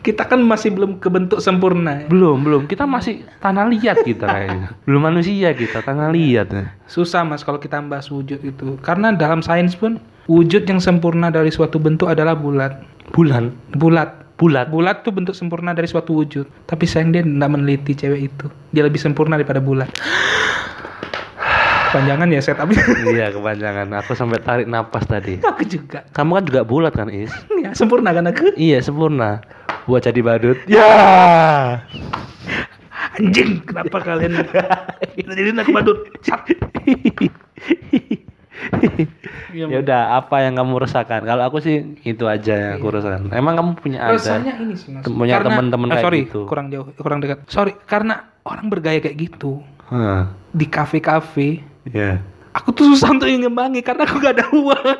kita 0.00 0.24
kan 0.24 0.40
masih 0.40 0.72
belum 0.72 0.96
kebentuk 0.96 1.44
sempurna. 1.44 2.04
ya. 2.04 2.04
Belum, 2.08 2.40
belum. 2.40 2.62
Kita 2.64 2.88
masih 2.88 3.20
tanah 3.38 3.68
liat 3.68 4.00
kita 4.00 4.24
kayaknya. 4.24 4.68
Belum 4.88 5.04
manusia 5.04 5.52
kita, 5.52 5.84
tanah 5.84 6.08
liat. 6.08 6.48
ya. 6.48 6.64
Susah 6.88 7.20
mas 7.22 7.44
kalau 7.44 7.60
kita 7.60 7.76
bahas 7.84 8.08
wujud 8.08 8.40
itu. 8.40 8.80
Karena 8.80 9.12
dalam 9.12 9.44
sains 9.44 9.76
pun 9.76 10.00
wujud 10.24 10.64
yang 10.64 10.80
sempurna 10.80 11.28
dari 11.28 11.52
suatu 11.52 11.76
bentuk 11.76 12.08
adalah 12.08 12.32
bulat. 12.32 12.80
Bulan, 13.12 13.52
Bulat. 13.76 14.24
bulat. 14.40 14.72
Bulat 14.72 15.04
tuh 15.04 15.12
bentuk 15.12 15.36
sempurna 15.36 15.76
dari 15.76 15.84
suatu 15.84 16.16
wujud. 16.16 16.48
Tapi 16.64 16.84
sayang 16.88 17.12
dia 17.12 17.20
tidak 17.20 17.50
meneliti 17.52 17.92
cewek 17.92 18.20
itu. 18.32 18.46
Dia 18.72 18.88
lebih 18.88 18.96
sempurna 18.96 19.36
daripada 19.36 19.60
bulat. 19.60 19.92
Kepanjangan 21.90 22.30
ya 22.30 22.38
setupnya. 22.38 22.82
iya, 23.10 23.26
kepanjangan. 23.34 23.86
Aku 23.98 24.14
sampai 24.14 24.38
tarik 24.38 24.70
napas 24.70 25.10
tadi. 25.10 25.42
aku 25.50 25.66
juga. 25.66 26.06
Kamu 26.14 26.38
kan 26.38 26.44
juga 26.46 26.60
bulat 26.62 26.94
kan, 26.94 27.10
Is? 27.10 27.34
Ya 27.66 27.74
sempurna 27.74 28.14
kan 28.14 28.30
aku. 28.30 28.54
Iya, 28.54 28.78
sempurna. 28.78 29.42
Buat 29.90 30.06
jadi 30.06 30.22
badut. 30.22 30.58
Ya. 30.70 30.86
Anjing, 33.18 33.66
kenapa 33.66 33.98
kalian 34.06 34.46
jadi 35.18 35.50
anak 35.50 35.66
badut? 35.74 35.98
Iya, 39.50 39.66
ya 39.66 39.78
udah 39.82 40.02
apa 40.20 40.46
yang 40.46 40.54
kamu 40.60 40.84
rasakan 40.84 41.26
kalau 41.26 41.42
aku 41.48 41.58
sih 41.64 41.96
itu 42.06 42.24
aja 42.28 42.54
yang 42.54 42.72
aku 42.78 42.92
rasakan 42.92 43.32
emang 43.32 43.56
kamu 43.56 43.70
punya 43.80 43.98
ada 44.04 44.20
Rasanya 44.20 44.52
ini 44.62 44.74
sih 44.76 44.92
mas. 44.94 45.02
Punya 45.08 45.40
teman-teman 45.42 45.88
eh, 45.90 45.92
kayak 45.96 46.04
sorry, 46.06 46.20
gitu. 46.28 46.40
kurang 46.46 46.66
jauh, 46.70 46.86
kurang 47.00 47.18
dekat. 47.24 47.48
Sorry, 47.50 47.72
karena 47.88 48.36
orang 48.46 48.68
bergaya 48.68 49.00
kayak 49.00 49.16
gitu 49.16 49.64
Hah, 49.90 50.30
di 50.54 50.66
kafe-kafe, 50.70 51.64
ya 51.86 52.20
aku 52.50 52.68
tuh 52.70 52.90
susah 52.90 53.12
untuk 53.12 53.26
ngembangi 53.26 53.80
karena 53.80 54.04
aku 54.04 54.16
gak 54.18 54.34
ada 54.36 54.46
uang. 54.50 54.98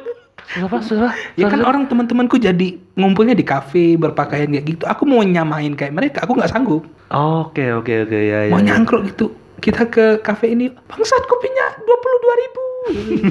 susah 0.51 0.81
susah 0.83 1.13
Ya 1.35 1.47
kan 1.47 1.63
orang 1.63 1.87
teman-temanku 1.87 2.35
jadi 2.35 2.75
ngumpulnya 2.95 3.35
di 3.35 3.43
kafe 3.43 3.95
berpakaian 3.95 4.51
kayak 4.51 4.67
gitu. 4.67 4.83
Aku 4.85 5.05
mau 5.05 5.21
nyamain 5.21 5.71
kayak 5.73 5.91
mereka, 5.91 6.19
aku 6.23 6.35
nggak 6.35 6.51
sanggup. 6.51 6.83
oke 7.09 7.65
oke 7.77 7.93
oke 8.05 8.19
ya 8.19 8.47
ya 8.47 8.51
mau 8.51 8.59
ya. 8.59 8.75
nyangkruk 8.75 9.07
gitu. 9.07 9.31
Kita 9.59 9.87
ke 9.87 10.19
kafe 10.19 10.51
ini, 10.51 10.73
bangsat 10.87 11.23
kopinya 11.25 11.67
dua 11.81 11.97
puluh 11.99 12.19
dua 12.19 12.35
ribu. 12.35 12.63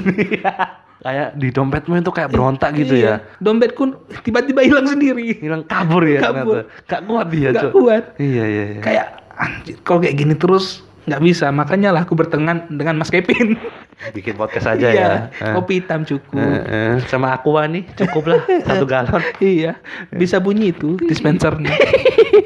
kayak 1.00 1.28
di 1.34 1.48
dompetmu 1.48 1.96
itu 1.96 2.12
kayak 2.12 2.28
berontak 2.28 2.76
gitu 2.76 2.92
Iya. 2.94 3.24
ya 3.24 3.36
Dompetku 3.40 3.88
tiba-tiba 4.20 4.60
hilang 4.60 4.84
sendiri. 4.86 5.40
hilang 5.40 5.64
kabur 5.64 6.04
ya 6.04 6.20
Kabur. 6.22 6.60
ternyata 6.60 6.84
gak 6.86 7.02
kuat 7.04 7.26
dia 7.28 7.48
Gak 7.50 7.72
kuat. 7.72 8.02
iya 8.20 8.44
iya 8.46 8.64
iya 8.70 8.80
Kayak 8.80 9.06
anjir, 9.32 9.76
kalau 9.80 9.98
kayak 9.98 10.16
gini 10.16 10.34
terus 10.36 10.84
nggak 11.10 11.22
bisa. 11.26 11.50
Makanya 11.50 11.90
lah 11.90 12.06
aku 12.06 12.14
bertengah 12.14 12.70
dengan 12.70 13.02
Mas 13.02 13.10
Kevin. 13.10 13.58
bikin 14.16 14.32
podcast 14.32 14.64
aja 14.72 14.88
Iya, 14.88 15.28
ya. 15.28 15.52
Kopi 15.52 15.84
hitam 15.84 16.08
cukup. 16.08 16.40
Eh, 16.40 16.64
eh, 16.64 16.94
sama 17.12 17.36
aqua 17.36 17.68
nih 17.68 17.84
cukup 18.00 18.32
lah 18.32 18.40
satu 18.68 18.88
galon 18.88 19.20
iya, 19.44 19.76
bisa 20.08 20.40
bunyi 20.40 20.72
itu 20.72 20.96
dispensernya. 21.10 21.68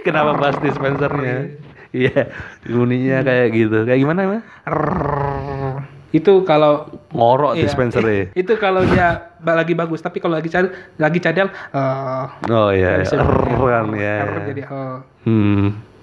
kenapa 0.02 0.34
bahas 0.34 0.58
dispensernya 0.58 1.54
iya 1.94 2.34
bunyinya 2.66 3.22
kayak 3.22 3.48
gitu 3.54 3.78
kayak 3.86 4.00
gimana 4.02 4.20
mah 4.26 4.42
Rrrr. 4.66 5.76
itu 6.10 6.42
kalau 6.42 6.90
ngorok 7.14 7.54
iya, 7.54 7.62
dispensernya 7.66 8.34
itu 8.34 8.52
kalau 8.58 8.82
dia 8.82 9.34
lagi 9.44 9.76
bagus, 9.76 10.00
tapi 10.00 10.24
kalau 10.24 10.40
lagi 10.40 10.48
cadel, 10.48 10.72
lagi 10.98 11.20
cadel 11.22 11.48
eh, 11.52 12.24
oh 12.50 12.70
iya 12.74 12.98
bisa 12.98 13.14
iya. 13.14 13.22
Rrrr 13.22 13.62
kan 13.70 13.86
ya 13.94 14.16
Rrrr 14.26 14.44
jadi 14.50 14.62
eh, 14.66 14.96
hmm 15.30 15.93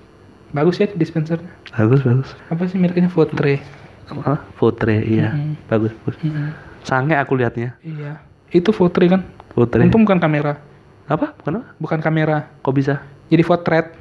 bagus 0.52 0.76
ya 0.78 0.88
dispensernya. 0.90 1.48
bagus 1.72 2.02
bagus 2.02 2.30
Apa 2.48 2.64
sih 2.66 2.76
mereknya 2.76 3.08
Votre? 3.08 3.64
apa 4.06 4.44
Putre 4.54 5.00
iya 5.00 5.32
Mm-mm. 5.32 5.56
bagus 5.66 5.96
bagus 5.98 6.20
Mm-mm. 6.20 6.52
sange 6.82 7.16
aku 7.16 7.34
lihatnya 7.34 7.80
Iya, 7.80 8.20
itu 8.50 8.70
Votre 8.70 9.08
kan? 9.08 9.22
Putre 9.50 9.80
Untung 9.82 10.04
bukan 10.04 10.18
kamera, 10.18 10.60
apa 11.06 11.32
bukan 11.34 11.54
apa 11.58 11.68
bukan 11.78 12.00
kamera. 12.00 12.52
kok 12.58 12.72
bisa 12.72 13.00
Jadi 13.28 13.42
potret. 13.42 13.96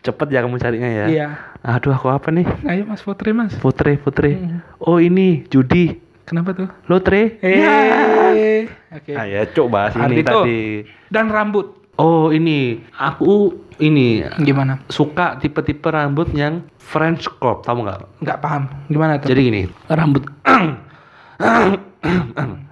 cepet 0.00 0.28
ya 0.28 0.42
kamu 0.42 0.58
carinya 0.58 0.88
ya 0.88 1.06
Iya. 1.06 1.28
aduh 1.60 1.94
aku 1.94 2.10
apa 2.10 2.28
nih 2.28 2.42
Ayo 2.64 2.82
Mas 2.82 2.98
Votre 3.00 3.30
Mas. 3.30 3.54
Putre 3.56 3.94
Putre 3.96 4.34
Mm. 4.34 4.58
oh 4.80 4.98
ini 4.98 5.46
judi 5.46 6.02
Kenapa 6.22 6.50
tuh? 6.52 6.66
lotre 6.86 7.38
Eh. 7.38 8.66
Oke. 8.90 9.12
ah 9.12 9.22
ya 9.24 9.42
cok 9.44 9.66
bahas 9.68 9.92
ini 9.94 10.18
Ardito. 10.18 10.42
tadi 10.42 10.60
Dan 11.06 11.28
rambut. 11.28 11.81
Oh 11.94 12.28
ini 12.28 12.80
aku 12.92 13.52
ini 13.78 14.22
Gimana? 14.38 14.78
suka 14.86 15.36
tipe-tipe 15.36 15.84
rambut 15.84 16.30
yang 16.30 16.62
French 16.76 17.26
crop 17.32 17.62
tahu 17.62 17.82
nggak 17.82 18.04
Nggak 18.20 18.38
paham. 18.38 18.62
Gimana 18.86 19.18
tuh? 19.18 19.28
jadi 19.28 19.40
gini 19.42 19.62
rambut 19.88 20.24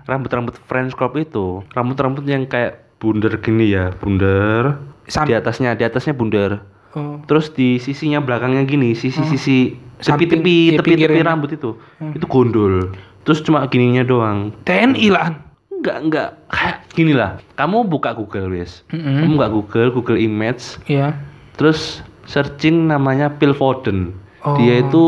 rambut-rambut 0.04 0.54
French 0.60 0.92
crop 0.92 1.14
itu 1.16 1.62
rambut-rambut 1.70 2.24
yang 2.24 2.44
kayak 2.44 2.96
bundar 2.96 3.38
gini 3.38 3.70
ya 3.70 3.90
bundar 3.92 4.78
Sam- 5.06 5.26
di 5.26 5.32
atasnya 5.32 5.74
di 5.74 5.82
atasnya 5.82 6.12
bundar 6.12 6.62
Oh. 6.90 7.22
terus 7.22 7.54
di 7.54 7.78
sisinya 7.78 8.18
belakangnya 8.18 8.66
gini 8.66 8.98
sisi-sisi 8.98 9.78
Samping- 9.96 10.26
tepi-tepi 10.26 10.56
iya, 10.66 10.78
tepi-tepi 10.82 11.22
rambut 11.22 11.54
itu 11.54 11.78
Hmm. 11.96 12.10
itu 12.12 12.26
gondol 12.26 12.90
terus 13.22 13.38
cuma 13.40 13.62
gininya 13.64 14.02
doang 14.02 14.50
TNI 14.66 15.06
lah. 15.08 15.38
Enggak 15.80 15.96
enggak 15.98 16.28
kayak 16.46 16.76
gini 16.90 17.12
lah 17.12 17.30
kamu 17.54 17.84
buka 17.84 18.12
Google 18.12 18.48
wes 18.50 18.84
Mm-mm. 18.88 19.16
kamu 19.18 19.32
buka 19.34 19.48
Google 19.50 19.88
Google 19.90 20.18
Image 20.18 20.76
Iya. 20.84 21.16
terus 21.54 22.00
searching 22.24 22.86
namanya 22.86 23.32
Phil 23.34 23.52
Foden 23.52 24.12
Oh. 24.40 24.56
dia 24.56 24.80
itu 24.80 25.04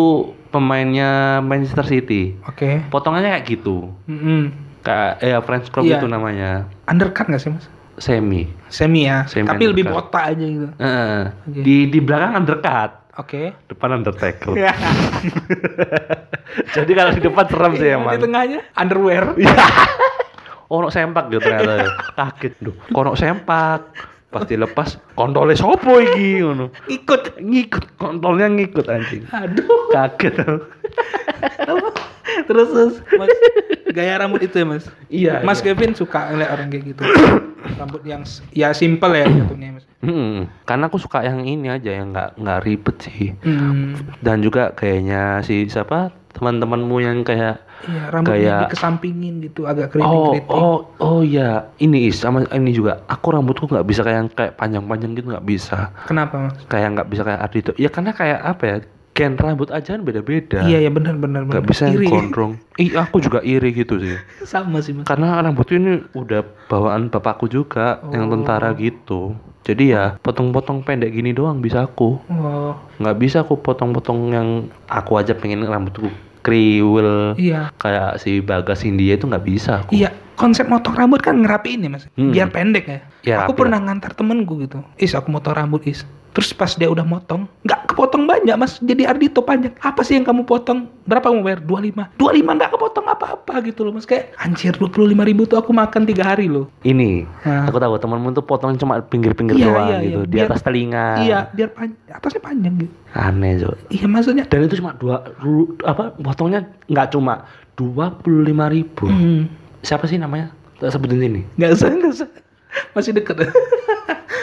pemainnya 0.48 1.10
Manchester 1.40 1.84
City 1.84 2.36
Oke. 2.44 2.84
potongannya 2.86 3.32
kayak 3.32 3.46
gitu 3.50 3.88
Mm-mm. 4.04 4.52
kayak 4.80 5.20
eh 5.20 5.40
French 5.40 5.68
crop 5.68 5.82
Iya. 5.82 5.96
itu 5.96 6.06
namanya 6.06 6.68
Undercut 6.84 7.24
nggak 7.26 7.38
sih 7.38 7.48
mas? 7.48 7.64
semi 7.94 8.48
Semi 8.66 9.04
ya. 9.04 9.24
Semi 9.24 9.44
Tapi 9.44 9.64
lebih 9.66 9.84
undercut. 9.84 10.08
botak 10.08 10.32
aja 10.32 10.42
gitu. 10.42 10.68
Eh, 10.74 11.22
Oke. 11.46 11.60
di 11.60 11.76
di 11.86 11.98
belakang 11.98 12.32
undercut 12.38 12.90
Oke. 13.14 13.52
depan 13.66 13.88
undertaker 13.94 14.52
jadi 16.74 16.92
kalau 16.92 17.10
di 17.12 17.20
depan 17.20 17.44
serem 17.46 17.72
sih 17.74 17.84
Yang 17.86 17.96
emang 17.98 18.12
Di 18.12 18.20
tengahnya 18.20 18.60
underwear. 18.74 19.24
ono 20.72 20.88
sempak 20.88 21.28
gitu 21.28 21.40
ternyata 21.40 21.92
kaget 22.18 22.52
duh 22.58 22.74
kono 22.90 23.12
sempak 23.12 23.92
pas 24.32 24.42
dilepas 24.42 24.96
kontolnya 25.18 25.52
sopo 25.52 26.00
iki 26.00 26.40
ngono 26.40 26.72
Ikut. 26.88 27.36
ngikut 27.38 27.84
kontolnya 27.94 28.48
ngikut 28.48 28.88
anjing 28.88 29.22
Aduh. 29.28 29.92
kaget 29.92 30.32
terus 30.40 30.62
terus. 32.48 32.68
Mas, 33.12 33.28
gaya 33.92 34.16
rambut 34.16 34.40
itu 34.40 34.56
ya 34.56 34.64
mas. 34.64 34.84
iya 35.08 35.32
Mas 35.42 35.60
iya. 35.60 35.64
Kevin 35.68 35.92
suka 35.92 36.32
ngeliat 36.32 36.50
orang 36.50 36.68
kayak 36.68 36.82
gitu. 36.86 37.02
rambut 37.80 38.02
yang 38.04 38.22
ya 38.50 38.72
simple 38.72 39.12
ya 39.12 39.26
jatuhnya 39.26 39.76
mas. 39.76 39.84
Hmm, 40.00 40.48
karena 40.64 40.84
aku 40.88 40.96
suka 40.96 41.22
yang 41.22 41.42
ini 41.42 41.68
aja 41.68 41.90
yang 41.92 42.10
nggak 42.10 42.36
nggak 42.36 42.58
ribet 42.64 42.96
sih 43.00 43.34
Hmm. 43.38 43.94
dan 44.18 44.40
juga 44.40 44.72
kayaknya 44.72 45.40
si 45.42 45.66
siapa 45.66 46.10
teman-temanmu 46.32 46.96
yang 46.98 47.18
kayak 47.22 47.60
Iya 47.84 48.02
rambutnya 48.08 48.38
Kayak- 48.38 48.62
dikesampingin 48.68 49.34
gitu 49.40 49.60
agak 49.64 49.90
oh 49.90 49.90
keriting-keriting. 49.92 50.48
oh 50.48 50.76
oh 50.96 51.20
ya 51.20 51.48
ini 51.76 52.06
is 52.06 52.16
sama 52.16 52.46
ini 52.48 52.70
juga 52.70 53.02
aku 53.04 53.26
rambutku 53.28 53.66
nggak 53.66 53.82
bisa 53.82 54.00
kayak 54.00 54.18
yang 54.18 54.30
kayak 54.30 54.52
panjang-panjang 54.54 55.10
gitu 55.12 55.26
nggak 55.28 55.42
bisa 55.44 55.90
Kenapa 56.04 56.34
mas? 56.40 56.54
kayak 56.64 56.88
nggak 56.92 57.08
bisa 57.08 57.22
kayak 57.22 57.40
Ardito 57.40 57.70
ya 57.74 57.88
karena 57.88 58.10
kayak 58.12 58.38
apa 58.40 58.62
ya 58.64 58.76
gen 59.12 59.34
rambut 59.34 59.68
aja 59.68 59.92
kan 59.92 60.00
beda-beda 60.00 60.62
Iya 60.62 60.78
ya 60.78 60.90
benar 60.90 61.12
benar 61.14 61.42
benar. 61.42 61.58
nggak 61.58 61.66
bisa 61.66 61.84
yang 61.84 61.98
Iri. 61.98 62.08
gondrong 62.08 62.52
ih 62.76 62.94
aku 62.94 63.18
juga 63.18 63.42
iri 63.42 63.74
gitu 63.74 63.98
sih 63.98 64.16
Sama 64.48 64.78
sih 64.78 64.94
mas. 64.94 65.04
karena 65.04 65.36
rambutku 65.38 65.74
ini 65.74 66.00
udah 66.12 66.40
bawaan 66.64 67.06
bapakku 67.08 67.44
juga 67.44 68.00
yang 68.08 68.26
Oh. 68.26 68.32
tentara 68.32 68.72
gitu 68.72 69.36
jadi 69.62 69.84
ya 69.86 70.04
potong-potong 70.18 70.80
pendek 70.80 71.10
gini 71.10 71.30
doang 71.30 71.58
bisa 71.58 71.82
aku 71.82 72.24
Oh 72.24 72.72
nggak 72.96 73.16
bisa 73.16 73.42
aku 73.42 73.58
potong-potong 73.58 74.18
yang 74.30 74.48
aku 74.86 75.12
aja 75.14 75.34
pengen 75.34 75.60
rambutku 75.60 76.08
kriwil 76.42 77.38
iya. 77.38 77.70
kayak 77.78 78.18
si 78.18 78.38
Bagas 78.38 78.82
India 78.82 79.14
itu 79.14 79.24
nggak 79.24 79.46
bisa 79.46 79.80
aku 79.80 79.94
Iya, 79.94 80.10
konsep 80.34 80.66
motong 80.66 80.94
rambut 80.94 81.22
kan 81.22 81.38
ngerapiin 81.38 81.82
ya 81.82 81.90
mas, 81.90 82.04
Hmm. 82.14 82.30
biar 82.30 82.50
pendek 82.50 82.84
ya. 82.84 83.00
Ya, 83.22 83.38
aku 83.40 83.52
rapi 83.52 83.60
pernah 83.60 83.78
ngantar 83.80 84.12
temenku 84.12 84.58
gitu, 84.58 84.82
is 84.96 85.12
aku 85.12 85.28
motong 85.28 85.54
rambut 85.54 85.82
is. 85.84 86.02
Terus 86.32 86.48
pas 86.50 86.72
dia 86.72 86.88
udah 86.88 87.04
motong, 87.04 87.44
nggak 87.60 87.92
kepotong 87.92 88.24
banyak 88.24 88.56
mas, 88.56 88.80
jadi 88.80 89.04
Ardito 89.06 89.38
panjang. 89.40 89.76
Apa 89.78 90.00
sih 90.00 90.16
yang 90.16 90.24
kamu 90.24 90.42
potong? 90.42 90.88
Berapa 91.02 91.28
kamu 91.28 91.38
bayar? 91.40 91.60
25 91.60 92.16
25 92.16 92.56
nggak 92.56 92.70
kepotong 92.72 93.04
apa-apa 93.06 93.54
gitu 93.60 93.84
loh 93.84 93.92
mas. 93.92 94.02
Kayak 94.02 94.32
anjir 94.38 94.72
25 94.72 94.96
ribu 95.22 95.44
tuh 95.44 95.54
aku 95.54 95.70
makan 95.70 96.02
tiga 96.02 96.24
hari 96.26 96.48
loh. 96.48 96.72
ini 96.82 97.28
Nah. 97.42 97.68
aku 97.68 97.76
tahu 97.76 97.94
temanmu 97.94 98.32
tuh 98.32 98.42
potong 98.42 98.74
cuma 98.74 98.98
pinggir-pinggir 98.98 99.54
Iya, 99.54 99.66
doang 99.66 99.86
iya, 99.86 99.98
gitu 100.00 100.18
iya. 100.18 100.24
di 100.24 100.34
Biar- 100.34 100.48
atas 100.48 100.60
telinga 100.62 101.06
Iya, 101.20 101.38
biar 101.48 101.68
panjang, 101.70 102.00
atasnya 102.10 102.40
panjang 102.40 102.74
gitu. 102.80 102.92
aneh 103.12 103.52
Cok. 103.58 103.74
Iya 103.92 104.06
maksudnya. 104.08 104.44
dan 104.46 104.58
itu 104.62 104.74
cuma 104.74 104.90
dua 104.94 105.16
apa 105.84 106.02
potongnya 106.16 106.60
nggak 106.86 107.12
cuma 107.12 107.44
dua 107.74 108.08
puluh 108.10 108.40
lima 108.42 108.66
ribu 108.66 109.04
Hmm, 109.04 109.52
siapa 109.78 110.08
sih 110.08 110.16
namanya 110.16 110.48
tak 110.80 110.90
sebutin 110.90 111.20
ini 111.20 111.44
nggak 111.54 111.70
usah 111.70 111.86
nggak 111.92 112.08
usah. 112.10 112.28
Masih 112.92 113.12
deket. 113.16 113.48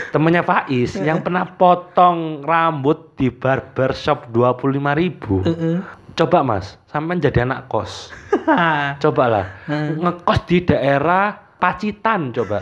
temennya 0.09 0.41
Faiz 0.41 0.98
yang 0.98 1.21
pernah 1.21 1.45
potong 1.45 2.41
rambut 2.41 3.13
di 3.13 3.29
barber 3.29 3.93
shop 3.93 4.33
dua 4.33 4.57
puluh 4.57 4.81
lima 4.81 4.98
ribu. 4.98 5.45
Coba 6.17 6.41
mas 6.41 6.75
sampai 6.89 7.21
jadi 7.21 7.45
anak 7.45 7.69
kos. 7.69 8.09
Cobalah 9.03 9.45
ngekos 9.69 10.39
di 10.50 10.65
daerah 10.65 11.48
Pacitan 11.59 12.31
coba. 12.31 12.57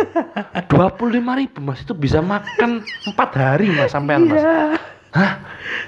dua 0.68 0.90
puluh 0.92 1.22
lima 1.22 1.38
ribu 1.38 1.62
mas 1.64 1.86
itu 1.86 1.94
bisa 1.94 2.20
makan 2.20 2.84
empat 3.08 3.30
hari 3.38 3.72
mas 3.72 3.94
sampai 3.94 4.20
mas. 4.20 4.42
Iya. 4.42 4.76
hah? 5.16 5.34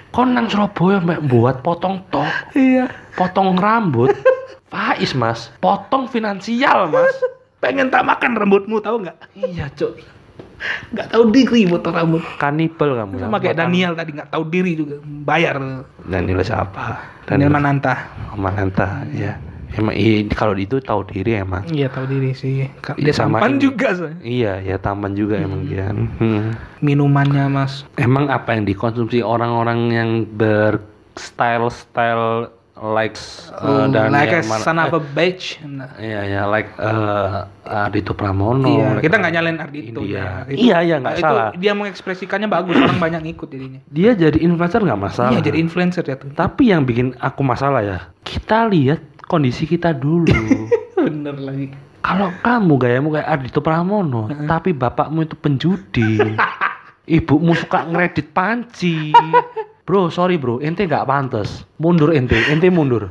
Kok 0.09 0.25
nang 0.25 0.47
Surabaya 0.47 1.03
mbak 1.03 1.19
buat 1.27 1.55
potong 1.59 2.05
tok? 2.07 2.29
Iya. 2.55 2.87
potong 3.17 3.57
rambut? 3.59 4.15
Faiz 4.71 5.17
mas 5.17 5.49
potong 5.57 6.05
finansial 6.05 6.87
mas 6.87 7.17
Pengen 7.59 7.91
tak 7.91 8.07
makan 8.07 8.39
rambutmu 8.39 8.79
tahu 8.79 9.03
nggak? 9.03 9.17
iya 9.35 9.67
cok 9.71 9.91
Nggak 10.91 11.07
tahu 11.15 11.31
diri 11.31 11.63
potong 11.67 11.95
rambut. 11.95 12.19
kanibal 12.35 12.91
kamu. 12.91 13.15
Sama 13.23 13.39
kayak 13.39 13.55
Daniel 13.55 13.95
tadi 13.95 14.11
nggak 14.11 14.27
tahu 14.27 14.43
diri 14.47 14.75
juga 14.75 14.99
bayar. 15.23 15.55
Daniel 16.03 16.43
siapa 16.43 16.99
Daniel 17.23 17.47
Mananta. 17.51 17.95
Mananta 18.35 19.03
ya 19.11 19.39
Emang 19.69 19.93
iya, 19.93 20.25
kalau 20.33 20.57
itu 20.57 20.81
tahu 20.81 21.05
diri 21.05 21.37
emang. 21.37 21.61
Iya 21.69 21.93
tahu 21.93 22.09
diri 22.09 22.33
sih. 22.33 22.65
Iya, 22.65 22.73
Dia 22.97 23.13
sama 23.13 23.37
tampan 23.37 23.53
ini. 23.53 23.61
juga 23.61 23.93
Say. 23.93 24.17
Iya, 24.25 24.65
ya 24.65 24.81
tampan 24.81 25.13
juga 25.13 25.37
emang 25.37 25.61
dia. 25.69 25.93
Hmm. 25.93 26.57
minumannya 26.81 27.45
mas. 27.53 27.85
Emang 27.93 28.33
apa 28.33 28.57
yang 28.57 28.65
dikonsumsi 28.65 29.21
orang-orang 29.21 29.93
yang 29.93 30.25
berstyle-style 30.25 32.49
like 32.79 33.19
uh, 33.51 33.59
Oh, 33.59 33.85
dan 33.91 34.15
like 34.15 34.31
yang 34.31 34.47
son 34.63 34.79
of 34.79 34.95
a 34.95 35.01
bitch. 35.03 35.59
Nah. 35.67 35.91
Iya 35.99 36.21
ya 36.25 36.41
like 36.47 36.71
uh, 36.79 37.43
Ardito 37.67 38.15
Pramono. 38.15 38.65
Iya, 38.65 39.03
kita 39.03 39.19
nggak 39.19 39.33
nyalain 39.35 39.57
Ardito. 39.59 39.99
India. 40.01 40.47
ya. 40.47 40.49
Iya, 40.49 40.77
iya, 40.81 40.95
nggak 41.03 41.15
itu 41.19 41.23
salah. 41.23 41.49
Dia 41.59 41.71
mengekspresikannya 41.75 42.47
bagus, 42.49 42.79
orang 42.79 42.97
banyak 42.97 43.21
ngikut 43.29 43.47
jadinya. 43.51 43.79
Dia 43.91 44.11
jadi 44.15 44.39
influencer 44.39 44.81
nggak 44.81 45.01
masalah. 45.01 45.31
Iya, 45.35 45.41
jadi 45.51 45.57
influencer 45.59 46.03
ya 46.07 46.15
tuh. 46.17 46.31
Tapi 46.33 46.71
yang 46.71 46.87
bikin 46.87 47.13
aku 47.19 47.43
masalah 47.43 47.83
ya, 47.83 47.97
kita 48.23 48.65
lihat 48.71 49.03
kondisi 49.27 49.67
kita 49.67 49.93
dulu. 49.93 50.31
Bener 50.97 51.35
lagi. 51.37 51.69
Kalau 51.99 52.31
kamu 52.41 52.73
gayamu 52.79 53.07
kayak 53.11 53.27
Ardito 53.27 53.59
Pramono, 53.59 54.31
tapi 54.47 54.71
bapakmu 54.71 55.27
itu 55.27 55.35
penjudi, 55.35 56.15
ibumu 57.19 57.51
suka 57.59 57.83
ngeredit 57.85 58.31
panci. 58.31 59.11
Bro, 59.89 60.13
sorry 60.13 60.37
bro, 60.37 60.61
ente 60.61 60.85
nggak 60.85 61.01
pantas. 61.03 61.65
Mundur 61.75 62.13
ente, 62.13 62.37
ente 62.45 62.69
mundur. 62.69 63.09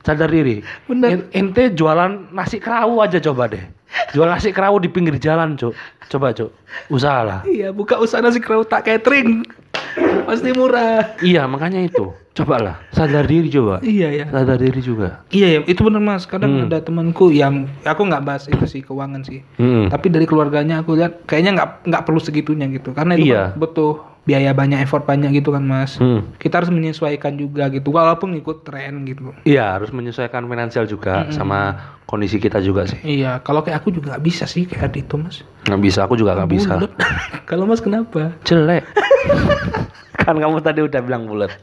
Sadar 0.00 0.32
diri. 0.32 0.64
Bener. 0.88 1.08
En- 1.12 1.26
Ente 1.30 1.68
jualan 1.68 2.32
nasi 2.32 2.56
kerawu 2.56 3.04
aja 3.04 3.20
coba 3.20 3.44
deh. 3.44 3.60
Jual 4.10 4.24
nasi 4.24 4.48
kerawu 4.48 4.80
di 4.80 4.88
pinggir 4.88 5.20
jalan, 5.20 5.52
Cuk. 5.52 5.76
Coba, 6.08 6.32
Cuk. 6.32 6.48
Usahalah. 6.88 7.44
Iya, 7.44 7.76
buka 7.76 8.00
usaha 8.00 8.24
nasi 8.24 8.40
kerau 8.40 8.64
tak 8.64 8.88
catering. 8.88 9.44
Pasti 10.24 10.48
murah. 10.50 11.12
Iya, 11.20 11.44
makanya 11.44 11.84
itu. 11.84 12.08
Cobalah, 12.32 12.78
sadar 12.88 13.26
diri 13.26 13.50
coba. 13.50 13.82
Iya 13.82 14.08
ya. 14.14 14.26
Sadar 14.30 14.56
diri 14.56 14.78
juga. 14.78 15.26
Iya 15.28 15.58
ya, 15.58 15.60
itu 15.66 15.82
bener 15.82 15.98
mas. 15.98 16.22
Kadang 16.24 16.54
Hmm. 16.54 16.64
ada 16.70 16.78
temanku 16.78 17.28
yang 17.28 17.66
aku 17.82 18.06
nggak 18.06 18.22
bahas 18.22 18.46
itu 18.46 18.62
sih 18.64 18.80
keuangan 18.80 19.26
sih. 19.26 19.42
Hmm. 19.58 19.90
Tapi 19.90 20.06
dari 20.06 20.22
keluarganya 20.22 20.80
aku 20.80 20.94
lihat 20.94 21.26
kayaknya 21.26 21.58
nggak 21.58 21.70
nggak 21.84 22.02
perlu 22.06 22.20
segitunya 22.22 22.70
gitu. 22.70 22.94
Karena 22.94 23.12
itu 23.12 23.34
Iya. 23.34 23.52
kan 23.52 23.58
butuh 23.58 23.92
biaya 24.28 24.52
banyak, 24.52 24.84
effort 24.84 25.08
banyak 25.08 25.40
gitu 25.40 25.56
kan 25.56 25.64
mas. 25.64 25.96
Hmm. 25.96 26.28
Kita 26.36 26.60
harus 26.60 26.68
menyesuaikan 26.68 27.40
juga 27.40 27.72
gitu. 27.72 27.88
Walaupun 27.88 28.36
ikut 28.36 28.60
tren 28.60 29.08
gitu. 29.08 29.32
Iya, 29.48 29.80
harus 29.80 29.88
menyesuaikan 29.88 30.44
finansial 30.44 30.84
juga 30.84 31.32
sama 31.32 31.96
kondisi 32.04 32.36
kita 32.36 32.60
juga 32.60 32.84
sih. 32.84 33.00
Iya, 33.00 33.40
kalau 33.40 33.64
kayak 33.64 33.80
aku 33.80 33.96
juga 33.96 34.12
nggak 34.12 34.24
bisa 34.28 34.44
sih 34.44 34.68
kayak 34.68 34.92
itu 35.00 35.16
mas. 35.16 35.40
Nggak 35.64 35.80
bisa, 35.80 36.04
aku 36.04 36.20
juga 36.20 36.36
nggak 36.36 36.52
bisa. 36.52 36.76
Kalau 37.48 37.64
mas 37.64 37.80
kenapa? 37.80 38.36
Jelek. 38.44 38.84
kan 40.28 40.36
kamu 40.36 40.60
tadi 40.60 40.84
udah 40.84 41.00
bilang 41.00 41.24
bulat. 41.24 41.56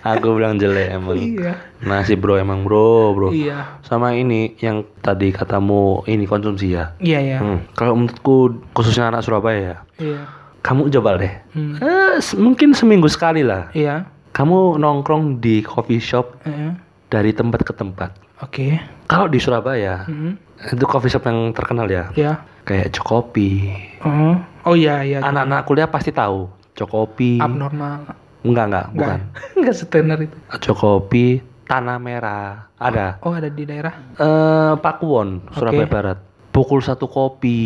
Aku 0.00 0.36
bilang 0.36 0.56
jelek 0.56 0.96
emang. 0.96 1.16
Iya. 1.16 1.60
Nasi 1.84 2.16
bro 2.16 2.40
emang 2.40 2.64
bro, 2.64 3.12
bro. 3.12 3.28
Iya. 3.32 3.80
Sama 3.84 4.16
ini 4.16 4.56
yang 4.60 4.84
tadi 5.04 5.32
katamu 5.32 6.04
ini 6.08 6.24
konsumsi 6.24 6.72
ya. 6.72 6.96
Iya 7.00 7.20
ya. 7.20 7.38
Hmm. 7.40 7.58
Kalau 7.76 7.96
menurutku 7.96 8.64
khususnya 8.72 9.12
anak 9.12 9.24
Surabaya 9.24 9.60
ya, 9.60 9.76
Iya. 10.00 10.39
Kamu 10.60 10.88
coba 10.90 11.16
deh. 11.16 11.32
Hmm. 11.52 11.74
Eh, 11.76 12.16
mungkin 12.36 12.72
seminggu 12.72 13.08
sekali 13.08 13.40
lah. 13.40 13.72
Iya. 13.72 14.04
Kamu 14.30 14.76
nongkrong 14.76 15.38
di 15.38 15.60
coffee 15.60 15.98
shop 15.98 16.38
Iya. 16.44 16.76
dari 17.08 17.32
tempat 17.32 17.60
ke 17.62 17.72
tempat. 17.72 18.14
Oke. 18.40 18.78
Kalau 19.04 19.26
di 19.26 19.36
Surabaya, 19.36 20.04
Hmm. 20.04 20.38
itu 20.62 20.84
coffee 20.84 21.10
shop 21.10 21.24
yang 21.24 21.50
terkenal 21.50 21.84
ya. 21.86 22.12
Iya. 22.14 22.44
Kayak 22.62 22.94
Cokopi. 22.94 23.72
Oh. 24.04 24.36
Oh 24.62 24.76
iya 24.76 25.00
iya. 25.00 25.18
Anak-anak 25.20 25.64
kuliah 25.64 25.88
pasti 25.88 26.12
tahu. 26.12 26.46
Cokopi. 26.72 27.40
Abnormal. 27.40 28.04
Enggak, 28.40 28.66
enggak, 28.68 28.86
bukan. 28.94 29.18
Enggak. 29.20 29.20
Enggak 29.56 29.74
setenar 29.74 30.18
itu. 30.20 30.36
Cokopi, 30.62 31.26
Tanah 31.66 31.98
Merah. 31.98 32.66
Ada. 32.76 33.20
Oh 33.20 33.30
ada 33.30 33.46
di 33.46 33.62
daerah. 33.62 33.94
Eh, 34.16 34.72
Pakuwon, 34.76 35.44
Surabaya 35.52 35.84
Oke. 35.84 35.92
Barat. 35.92 36.18
Pukul 36.50 36.82
satu 36.82 37.06
kopi. 37.06 37.60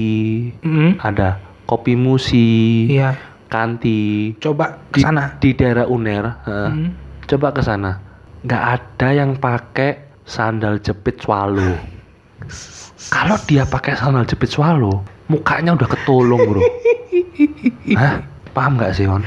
Hmm. 0.60 1.00
Ada. 1.00 1.40
Kopi 1.64 1.94
Musi. 1.94 2.86
Iya. 2.90 3.16
Kanti. 3.48 4.34
Coba 4.38 4.82
ke 4.90 4.98
Di, 4.98 5.02
sana. 5.02 5.22
di 5.38 5.50
daerah 5.54 5.86
Uner. 5.86 6.24
eh, 6.44 6.68
Hmm. 6.68 6.90
Coba 7.24 7.50
ke 7.50 7.62
sana. 7.62 7.96
Nggak 8.42 8.62
ada 8.76 9.08
yang 9.10 9.30
pakai 9.34 9.96
sandal 10.22 10.76
jepit 10.78 11.20
swallow. 11.20 11.76
Kalau 13.08 13.36
dia 13.46 13.64
pakai 13.64 13.94
sandal 13.94 14.24
jepit 14.24 14.50
swallow, 14.50 15.00
mukanya 15.26 15.72
udah 15.72 15.88
ketolong, 15.88 16.40
Bro. 16.42 16.60
Hah? 18.00 18.20
Paham 18.50 18.76
nggak 18.76 18.92
sih, 18.92 19.06
On? 19.06 19.24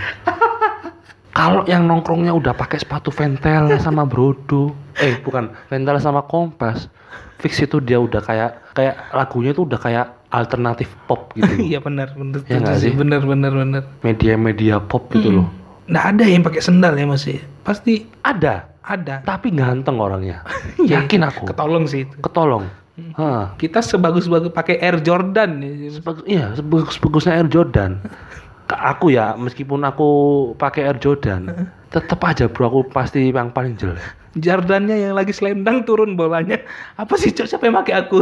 Kalau 1.32 1.62
yang 1.66 1.86
nongkrongnya 1.86 2.34
udah 2.34 2.52
pakai 2.52 2.82
sepatu 2.82 3.14
Ventel 3.14 3.70
sama 3.78 4.10
Brodo, 4.10 4.74
eh 4.98 5.22
bukan 5.22 5.54
Ventel 5.70 6.02
sama 6.02 6.26
Kompas, 6.26 6.90
fix 7.38 7.62
itu 7.62 7.78
dia 7.78 8.02
udah 8.02 8.18
kayak 8.20 8.74
kayak 8.74 9.14
lagunya 9.14 9.54
itu 9.54 9.62
udah 9.62 9.78
kayak 9.78 10.17
alternatif 10.30 10.92
pop 11.06 11.32
gitu. 11.34 11.48
Iya 11.70 11.80
benar 11.80 12.12
benar 12.14 12.44
Ya 12.46 12.60
sih 12.76 12.92
sih? 12.92 12.94
benar 12.94 13.24
benar 13.24 13.52
benar. 13.52 13.84
media-media 14.02 14.80
pop 14.80 15.08
gitu 15.10 15.32
loh. 15.34 15.48
Nggak 15.88 16.06
ada 16.14 16.24
yang 16.24 16.44
pakai 16.44 16.62
sendal 16.62 16.94
ya 16.94 17.08
mas 17.08 17.24
ya? 17.24 17.40
Pasti 17.64 18.04
Ada, 18.20 18.68
ada. 18.82 19.24
tapi 19.24 19.52
ganteng 19.52 19.98
orangnya. 19.98 20.44
Iya. 20.84 21.04
Yakin 21.04 21.22
aku. 21.24 21.44
Ketolong 21.48 21.86
sih 21.88 22.04
itu. 22.04 22.16
Ketolong. 22.20 22.68
Hah. 23.14 23.54
Kita 23.56 23.80
sebagus-bagus 23.80 24.50
pakai 24.52 24.78
Air 24.78 25.00
Jordan 25.00 25.62
ya. 25.62 25.94
Sebagus, 25.94 26.24
iya, 26.26 26.52
sebagus-bagusnya 26.54 27.34
Air 27.36 27.48
Jordan. 27.48 28.02
Aku 28.68 29.08
ya, 29.08 29.32
meskipun 29.34 29.80
aku 29.82 30.08
pakai 30.56 30.92
Air 30.92 31.00
Jordan, 31.00 31.48
tetap 31.88 32.20
aja 32.20 32.52
bro 32.52 32.68
aku 32.68 32.80
pasti 32.90 33.32
yang 33.32 33.48
paling 33.48 33.80
jelek. 33.80 34.02
Jordannya 34.36 34.98
yang 35.00 35.16
lagi 35.16 35.32
selendang 35.32 35.82
turun 35.82 36.20
bolanya. 36.20 36.60
Apa 36.94 37.16
sih 37.16 37.32
cok 37.32 37.48
siapa 37.48 37.64
yang 37.64 37.80
pakai 37.80 37.96
aku? 37.98 38.18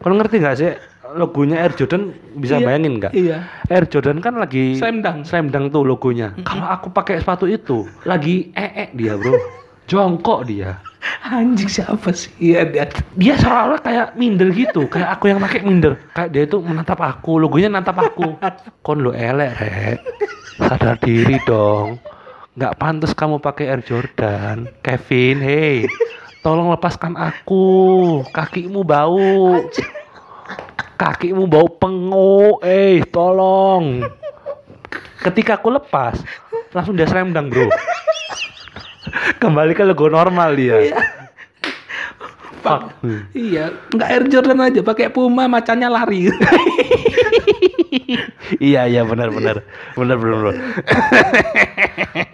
Kau 0.00 0.10
ngerti 0.10 0.40
nggak 0.40 0.56
sih 0.56 0.72
logonya 1.12 1.60
Air 1.60 1.74
Jordan 1.74 2.10
bisa 2.34 2.56
Iya. 2.56 2.64
bayangin 2.64 2.92
nggak? 2.96 3.12
Iya. 3.12 3.38
Air 3.66 3.84
Jordan 3.86 4.18
kan 4.18 4.36
lagi 4.36 4.78
Slam 4.78 5.02
dunk. 5.02 5.26
slam 5.26 5.50
dunk 5.50 5.70
tuh 5.70 5.82
logonya. 5.82 6.32
Kalau 6.42 6.64
aku 6.64 6.88
pakai 6.88 7.18
sepatu 7.18 7.44
itu, 7.44 7.84
lagi 8.02 8.54
ee 8.54 8.88
dia 8.92 9.14
bro, 9.14 9.34
jongkok 9.84 10.46
dia. 10.46 10.78
Anjing 11.22 11.66
siapa 11.66 12.10
sih? 12.12 12.30
Iya 12.38 12.62
dia. 12.64 12.84
Dia 13.14 13.34
seolah 13.36 13.78
kayak 13.78 14.14
minder 14.14 14.50
gitu, 14.50 14.86
kayak 14.86 15.18
aku 15.18 15.28
yang 15.28 15.38
pakai 15.38 15.60
minder. 15.60 15.98
Kayak 16.12 16.30
dia 16.30 16.42
itu 16.46 16.58
menatap 16.58 16.98
aku, 16.98 17.38
logonya 17.38 17.68
natap 17.68 17.98
aku. 17.98 18.38
Kon 18.80 19.02
lo 19.02 19.10
elek, 19.10 19.50
rek. 19.58 19.98
Sadar 20.56 20.98
diri 20.98 21.42
dong. 21.42 21.98
Nggak 22.54 22.76
pantas 22.76 23.12
kamu 23.12 23.40
pakai 23.40 23.66
Air 23.66 23.82
Jordan. 23.82 24.70
Kevin, 24.80 25.42
hey. 25.42 25.88
Tolong 26.42 26.70
lepaskan 26.70 27.14
aku. 27.14 27.64
Kakimu 28.30 28.82
bau. 28.82 29.62
Kakimu 31.02 31.50
bau 31.50 31.66
pengu. 31.66 32.62
Eh, 32.62 33.02
tolong. 33.10 34.06
Ketika 35.18 35.58
aku 35.58 35.74
lepas, 35.74 36.14
langsung 36.70 36.94
dia 36.94 37.10
dunk, 37.10 37.50
bro. 37.50 37.66
Kembali 39.42 39.74
ke 39.74 39.82
logo 39.82 40.06
normal 40.06 40.54
dia. 40.54 40.94
Fuck. 42.62 43.02
Iya, 43.34 43.74
nggak 43.90 44.08
Air 44.14 44.24
Jordan 44.30 44.62
aja, 44.62 44.80
pakai 44.86 45.10
Puma 45.10 45.50
macannya 45.50 45.90
lari. 45.90 46.30
iya 48.62 48.86
iya 48.86 49.02
benar 49.02 49.34
benar 49.34 49.66
benar 49.98 50.16
benar 50.20 50.38
benar. 50.38 50.56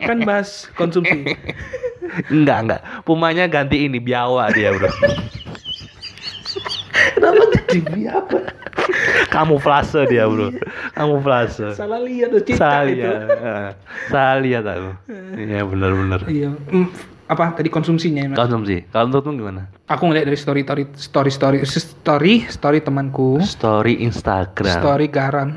kan 0.04 0.18
bahas 0.28 0.68
konsumsi. 0.76 1.32
enggak 2.28 2.58
enggak 2.66 2.80
pumanya 3.06 3.48
ganti 3.48 3.86
ini 3.86 4.02
biawa 4.02 4.50
dia 4.50 4.74
bro 4.74 4.90
Kenapa 7.18 7.44
jadi 7.68 8.02
apa? 8.10 8.38
Kamuflase 9.28 10.04
dia 10.06 10.24
bro 10.24 10.48
kamuflase 10.92 11.72
Salah 11.72 12.00
lihat 12.00 12.28
tuh 12.30 12.42
cicak 12.42 12.58
salah 12.58 12.84
itu. 12.84 12.96
lihat 12.96 13.18
Eh, 13.28 13.70
salah 14.08 14.38
lihat 14.38 14.64
aku 14.64 14.90
iya 15.36 15.60
benar 15.62 15.90
benar 15.92 16.20
Iya. 16.24 16.50
Mm, 16.66 16.88
apa 17.26 17.52
tadi 17.52 17.68
konsumsinya 17.68 18.20
ya, 18.22 18.28
Mas? 18.28 18.38
konsumsi 18.38 18.88
kalau 18.88 19.06
menurutmu 19.06 19.32
gimana 19.36 19.62
Aku 19.86 20.04
ngeliat 20.04 20.24
dari 20.24 20.36
story 20.36 20.62
story 20.62 20.84
story 20.94 21.28
story 21.28 21.58
story 21.64 22.34
story 22.46 22.78
temanku. 22.80 23.40
story 23.40 24.00
Instagram 24.00 24.72
Story 24.74 25.06
garam. 25.06 25.50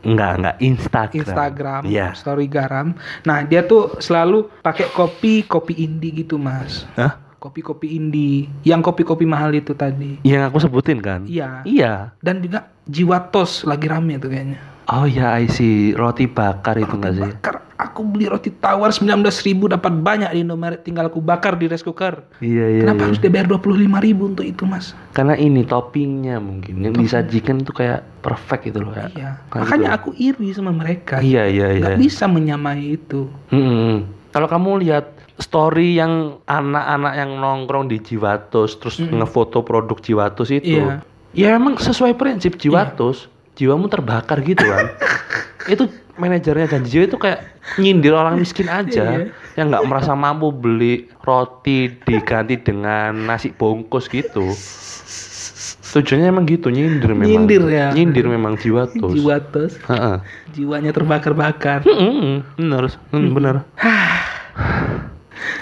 enggak 0.00 0.32
enggak 0.34 0.56
Instagram 0.58 1.20
Instagram, 1.20 1.82
iya 1.84 2.08
story 2.12 2.46
garam. 2.46 2.96
Nah, 3.22 3.40
dia 3.42 3.60
tuh 3.62 3.96
selalu 3.98 4.48
pakai 4.60 4.88
kopi 4.90 5.44
kopi 5.44 5.76
indie 5.78 6.12
gitu, 6.18 6.36
Mas. 6.36 6.88
Hah? 6.94 7.20
Kopi-kopi 7.40 7.88
indie, 7.90 8.44
yang 8.62 8.78
kopi-kopi 8.78 9.24
mahal 9.24 9.48
itu 9.50 9.72
tadi. 9.72 10.20
yang 10.22 10.44
aku 10.44 10.60
sebutin 10.60 11.00
kan 11.00 11.24
Iya. 11.24 11.64
iya 11.64 12.12
Dan 12.18 12.38
juga 12.38 12.68
jiwa 12.84 13.16
tos 13.26 13.64
lagi 13.64 13.88
rame 13.88 14.14
tuh 14.14 14.28
kayaknya. 14.28 14.60
oh 14.86 15.04
ya 15.04 15.32
I 15.34 15.46
see 15.46 15.90
roti 15.92 16.26
bakar 16.26 16.76
itu 16.76 16.90
enggak 16.90 17.14
sih 17.14 17.24
Bakar, 17.24 17.54
aku 17.74 18.02
beli 18.04 18.26
roti 18.26 18.50
tawar 18.50 18.90
19.000 18.90 19.24
ribu 19.46 19.64
dapat 19.66 19.88
banyak 19.94 20.28
di 20.28 20.42
Indomaret 20.42 20.82
tinggal 20.82 21.06
aku 21.06 21.18
bakar 21.18 21.54
di 21.54 21.64
rice 21.64 21.80
cooker. 21.80 22.28
iya 22.40 22.66
iya 22.68 22.80
Kenapa 22.82 22.98
iya. 22.98 23.06
harus 23.06 23.18
dia 23.18 23.30
bayar 23.30 23.46
25 23.48 23.70
ribu 24.02 24.22
untuk 24.26 24.44
itu, 24.44 24.62
Mas? 24.64 24.92
karena 25.10 25.32
ini 25.32 25.62
toppingnya 25.62 26.36
mungkin 26.38 26.76
yang 26.78 26.92
disajikan 26.92 27.62
tuh 27.62 27.72
kayak 27.72 28.04
perfect 28.20 28.66
gitu 28.66 28.82
loh 28.82 28.92
ya 28.92 29.08
Iya. 29.08 29.30
Kayak 29.48 29.62
Makanya 29.64 29.88
gitu. 29.88 29.96
aku 29.96 30.10
iri 30.14 30.48
sama 30.50 30.72
mereka. 30.72 31.22
iya 31.22 31.46
iya 31.46 31.72
iya 31.72 31.84
Nggak 31.86 31.98
bisa 32.00 32.24
menyamai 32.26 32.84
itu. 32.92 33.32
Hmm. 33.48 34.04
Kalau 34.28 34.46
kamu 34.46 34.78
lihat 34.80 35.06
story 35.40 35.96
yang 35.96 36.38
anak-anak 36.44 37.12
yang 37.16 37.30
nongkrong 37.40 37.88
di 37.88 37.98
Jiwatus 37.98 38.76
terus 38.78 38.96
ngefoto 39.00 39.64
produk 39.64 39.96
Jiwatus 39.98 40.52
itu. 40.52 40.78
Iya. 40.80 41.00
Ya 41.32 41.54
emang 41.56 41.78
sesuai 41.80 42.14
prinsip 42.18 42.58
Jiwatus, 42.60 43.30
jiwamu 43.56 43.88
terbakar 43.88 44.44
gitu 44.44 44.62
kan. 44.62 44.92
itu 45.72 45.88
manajernya 46.20 46.66
dan 46.68 46.82
jiwa 46.84 47.04
itu 47.08 47.16
kayak 47.16 47.40
nyindir 47.80 48.12
orang 48.12 48.36
miskin 48.36 48.68
aja 48.68 49.04
Iya. 49.24 49.32
yang 49.56 49.72
nggak 49.72 49.86
merasa 49.88 50.12
mampu 50.12 50.52
beli 50.52 51.08
roti 51.24 51.88
diganti 52.04 52.60
dengan 52.60 53.16
nasi 53.24 53.52
bungkus 53.56 54.08
gitu. 54.08 54.52
Tujuannya 55.90 56.30
emang 56.30 56.46
gitu 56.46 56.70
nyindir 56.70 57.18
memang. 57.18 57.26
Nyindir 57.26 57.62
ya. 57.66 57.90
Nyindir 57.90 58.30
memang 58.30 58.54
Jiwatus. 58.54 59.10
Jiwa 59.10 59.42
tos, 59.50 59.74
Heeh. 59.90 60.16
jiwanya 60.54 60.94
terbakar-bakar. 60.94 61.82
Mm, 61.82 62.46
bener, 62.54 62.94
mm, 63.10 63.30
bener. 63.34 63.54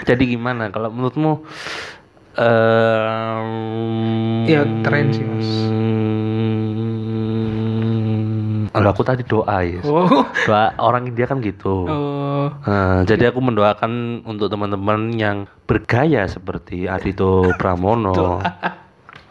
Jadi 0.03 0.23
gimana 0.29 0.69
kalau 0.69 0.89
menurutmu? 0.89 1.43
em, 2.39 3.49
Ya, 4.47 4.63
tren 4.81 5.11
sih, 5.11 5.23
Mas. 5.23 5.49
Kalau 8.69 8.89
aku 8.93 9.03
tadi 9.03 9.25
doa 9.25 9.59
ya. 9.65 9.81
Oh. 9.83 10.23
Doa 10.45 10.71
orang 10.77 11.09
India 11.09 11.25
kan 11.25 11.41
gitu. 11.41 11.83
Oh. 11.89 12.47
Nah, 12.63 13.03
jadi 13.03 13.33
aku 13.33 13.41
mendoakan 13.41 14.23
untuk 14.23 14.47
teman-teman 14.47 15.11
yang 15.13 15.37
bergaya 15.65 16.29
seperti 16.29 16.85
Adito 16.85 17.43
Pramono. 17.59 18.39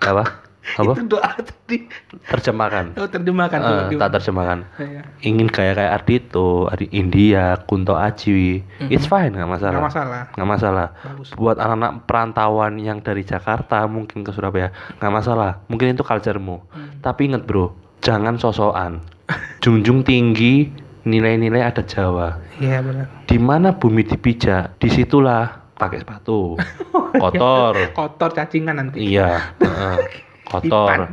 Apa? 0.03 0.48
Apa? 0.77 0.93
Itu 0.93 1.05
doa 1.09 1.31
tadi. 1.39 1.89
Terjemahkan. 2.29 2.99
Oh, 3.01 3.09
terjemahkan. 3.09 3.59
Eh, 3.63 3.97
tak 3.97 4.11
terjemahkan. 4.21 4.59
Iya. 4.77 5.03
Ingin 5.25 5.49
kayak 5.49 5.81
kayak 5.81 5.93
Ardito, 6.03 6.69
Adi 6.69 6.93
India, 6.93 7.57
Kunto 7.65 7.97
Aji, 7.97 8.61
it's 8.93 9.09
fine 9.09 9.33
nggak 9.33 9.49
masalah. 9.49 9.73
Nggak 9.79 9.89
masalah. 9.89 10.23
Nggak 10.37 10.49
masalah. 10.49 10.87
Bagus. 11.01 11.29
Buat 11.39 11.57
anak-anak 11.63 11.93
perantauan 12.05 12.73
yang 12.83 12.99
dari 13.01 13.23
Jakarta 13.25 13.89
mungkin 13.89 14.27
ke 14.27 14.31
Surabaya 14.35 14.69
nggak 15.01 15.13
masalah. 15.13 15.65
Mungkin 15.73 15.97
itu 15.97 16.05
culturemu. 16.05 16.57
Hmm. 16.69 17.01
Tapi 17.01 17.33
inget 17.33 17.49
bro, 17.49 17.73
jangan 18.05 18.37
sosokan. 18.37 19.01
Junjung 19.65 20.05
tinggi 20.05 20.69
nilai-nilai 21.09 21.63
ada 21.65 21.81
Jawa. 21.85 22.37
Iya 22.61 22.85
benar. 22.85 23.07
Di 23.25 23.39
mana 23.41 23.73
bumi 23.73 24.05
dipijak, 24.05 24.77
di 24.77 24.89
situlah 24.93 25.73
pakai 25.79 26.03
sepatu. 26.03 26.59
Kotor. 27.23 27.95
Kotor 27.95 28.31
cacingan 28.35 28.77
nanti. 28.83 29.01
iya. 29.15 29.41
heeh. 29.63 30.28
Kotor. 30.49 31.13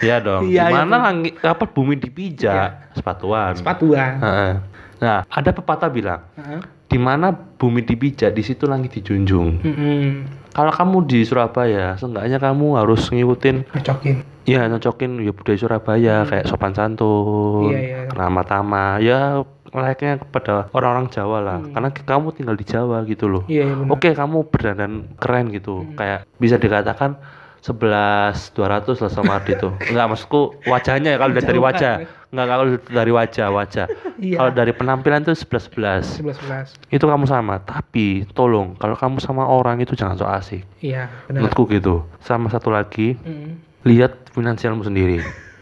Iya 0.00 0.16
dong. 0.18 0.48
Iya, 0.48 0.64
Di 0.66 0.72
mana 0.72 0.96
iya. 0.96 1.04
langit 1.04 1.34
apa 1.40 1.64
bumi 1.64 1.94
dipijak? 1.94 2.96
Sepatuan. 2.96 3.52
Sepatuan. 3.52 4.12
Heeh. 4.18 4.52
Nah, 5.00 5.24
ada 5.24 5.50
pepatah 5.50 5.88
bilang, 5.88 6.24
Heeh. 6.34 6.60
di 6.86 6.96
mana 6.96 7.32
bumi 7.32 7.80
dipijak, 7.80 8.32
di 8.32 8.40
situ 8.40 8.64
langit 8.64 8.92
dijunjung. 8.92 9.60
Mm-mm. 9.60 10.04
Kalau 10.50 10.72
kamu 10.72 11.06
di 11.06 11.22
Surabaya, 11.22 11.94
seenggaknya 11.94 12.36
kamu 12.36 12.74
harus 12.74 13.06
ngikutin 13.06 13.70
Ngecokin. 13.70 14.16
ya 14.44 14.66
nyocokin 14.66 15.22
ya 15.22 15.30
budaya 15.30 15.56
Surabaya 15.56 16.16
kayak 16.26 16.44
sopan 16.44 16.74
santun, 16.74 17.70
Hmm. 17.70 17.72
Iya, 17.72 17.78
iya. 17.78 17.98
ramah 18.10 18.42
tamah, 18.42 18.98
ya 18.98 19.40
layaknya 19.70 20.18
kepada 20.18 20.66
orang-orang 20.74 21.06
Jawa 21.08 21.38
lah. 21.38 21.58
Karena 21.62 21.88
kamu 21.94 22.34
tinggal 22.34 22.56
di 22.58 22.66
Jawa 22.66 23.06
gitu 23.06 23.30
loh. 23.30 23.46
Hmm. 23.46 23.52
Iya, 23.52 23.62
iya 23.62 23.74
benar. 23.78 23.92
Oke, 23.94 24.10
kamu 24.10 24.36
berdandan 24.50 24.92
keren 25.16 25.46
gitu. 25.48 25.86
Kayak 25.94 26.26
bisa 26.36 26.58
dikatakan 26.58 27.14
11 27.60 28.56
200 28.56 29.02
lah 29.04 29.10
sama 29.10 29.36
Ardito. 29.36 29.76
Enggak 29.90 30.06
maksudku 30.08 30.40
wajahnya 30.64 31.14
ya 31.14 31.18
kalau 31.18 31.32
dari 31.32 31.60
wajah. 31.60 31.94
banget. 32.00 32.08
Enggak 32.30 32.46
kalau 32.46 32.64
dari 32.86 33.12
wajah, 33.12 33.46
wajah. 33.50 33.86
Iya. 34.16 34.36
Kalau 34.38 34.50
dari 34.52 34.72
penampilan 34.72 35.20
tuh 35.22 35.34
11 35.34 36.20
11. 36.20 36.22
11 36.22 36.78
11. 36.78 36.94
Itu 36.94 37.04
kamu 37.04 37.24
sama, 37.24 37.58
tapi 37.58 38.24
tolong 38.30 38.76
kalau 38.76 38.94
kamu 38.94 39.18
sama 39.18 39.44
orang 39.44 39.78
itu 39.78 39.92
jangan 39.92 40.14
so 40.14 40.24
asik. 40.24 40.62
Iya, 40.78 41.10
benar. 41.26 41.44
Menurutku 41.44 41.66
gitu. 41.66 42.06
Sama 42.20 42.46
satu 42.46 42.70
lagi, 42.70 43.18
Mm. 43.18 43.58
lihat 43.82 44.30
finansialmu 44.30 44.80
sendiri. 44.80 45.20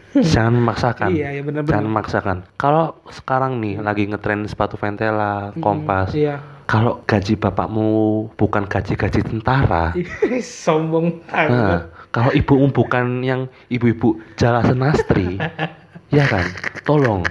jangan 0.33 0.55
memaksakan. 0.55 1.09
Iya, 1.13 1.37
iya 1.37 1.41
benar 1.41 1.61
Jangan 1.63 1.85
benar. 1.85 1.93
memaksakan. 1.93 2.37
Kalau 2.55 2.97
sekarang 3.09 3.57
nih 3.57 3.77
lagi 3.77 4.05
ngetren 4.05 4.45
sepatu 4.45 4.73
Ventela, 4.75 5.53
Kompas. 5.57 6.13
Iya. 6.13 6.41
Kalau 6.69 7.01
gaji 7.09 7.33
bapakmu 7.33 7.89
bukan 8.37 8.69
gaji-gaji 8.69 9.25
tentara, 9.25 9.89
Sombong 10.37 11.17
Nah, 11.33 11.49
banget. 11.49 11.81
kalau 12.13 12.29
ibumu 12.29 12.69
bukan 12.69 13.25
yang 13.25 13.49
ibu-ibu 13.73 14.21
jala 14.37 14.61
senastri, 14.61 15.41
ya 16.13 16.29
kan? 16.29 16.45
Tolong, 16.85 17.25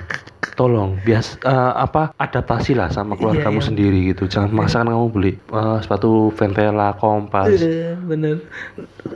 tolong, 0.55 0.97
bias 1.03 1.37
eh, 1.43 1.73
apa 1.77 2.15
adaptasi 2.17 2.77
lah 2.77 2.89
sama 2.89 3.17
keluargamu 3.17 3.59
iya. 3.61 3.67
sendiri 3.67 3.99
gitu. 4.13 4.29
Jangan 4.29 4.55
memaksakan 4.55 4.89
kamu 4.93 5.07
beli 5.11 5.33
eh, 5.37 5.79
sepatu 5.81 6.31
Ventela, 6.37 6.95
Kompas. 6.95 7.51
Iya, 7.53 7.99
bener. 7.99 8.45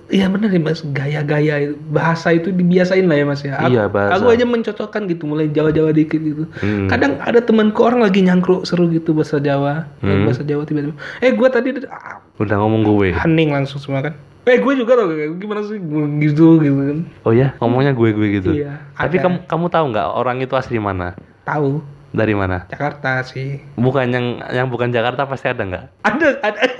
Iya 0.08 0.26
bener 0.28 0.48
ya 0.52 0.60
mas, 0.60 0.80
gaya-gaya 0.82 1.72
bahasa 1.92 2.32
itu 2.32 2.52
dibiasain 2.52 3.04
lah 3.06 3.16
ya 3.16 3.24
mas 3.28 3.40
ya. 3.44 3.54
Aku, 3.60 3.68
Iya, 3.72 3.82
bahasa. 3.88 4.12
Aku 4.18 4.26
aja 4.32 4.44
mencocokkan 4.44 5.02
gitu, 5.08 5.24
mulai 5.28 5.48
Jawa-Jawa 5.52 5.92
dikit 5.92 6.20
gitu. 6.20 6.44
Hmm. 6.60 6.88
Kadang 6.88 7.20
ada 7.20 7.40
temanku 7.40 7.80
orang 7.84 8.00
lagi 8.04 8.24
nyangkruk 8.24 8.64
seru 8.64 8.88
gitu 8.88 9.12
bahasa 9.12 9.38
Jawa, 9.38 9.88
Hmm. 10.00 10.24
bahasa 10.26 10.42
Jawa 10.42 10.64
tiba-tiba. 10.64 10.96
Eh 11.20 11.32
gue 11.32 11.48
tadi 11.48 11.68
ah, 11.88 12.20
Udah 12.40 12.56
ngomong 12.58 12.82
gue. 12.84 13.12
hening 13.14 13.52
langsung 13.52 13.78
semua 13.78 14.02
kan. 14.02 14.14
Eh 14.42 14.58
gue 14.58 14.72
juga 14.74 14.98
tau 14.98 15.06
gimana 15.38 15.62
sih 15.62 15.78
Gua 15.78 16.02
gitu 16.18 16.58
gitu 16.58 16.74
kan. 16.74 16.98
Oh 17.22 17.30
ya, 17.30 17.54
ngomongnya 17.62 17.94
gue-gue 17.94 18.42
gitu. 18.42 18.50
Iya, 18.52 18.82
Tapi 18.92 19.16
ada. 19.16 19.30
kamu 19.30 19.36
kamu 19.46 19.66
tahu 19.70 19.84
nggak 19.94 20.08
orang 20.12 20.36
itu 20.38 20.54
asli 20.54 20.78
mana? 20.78 21.14
Tahu 21.42 21.78
Dari 22.12 22.36
mana? 22.36 22.68
Jakarta 22.68 23.24
sih. 23.24 23.62
Bukan 23.72 24.10
yang 24.10 24.26
yang 24.52 24.68
bukan 24.68 24.90
Jakarta 24.90 25.24
pasti 25.24 25.48
ada 25.48 25.62
nggak? 25.64 25.84
Ada 26.02 26.28
ada. 26.42 26.60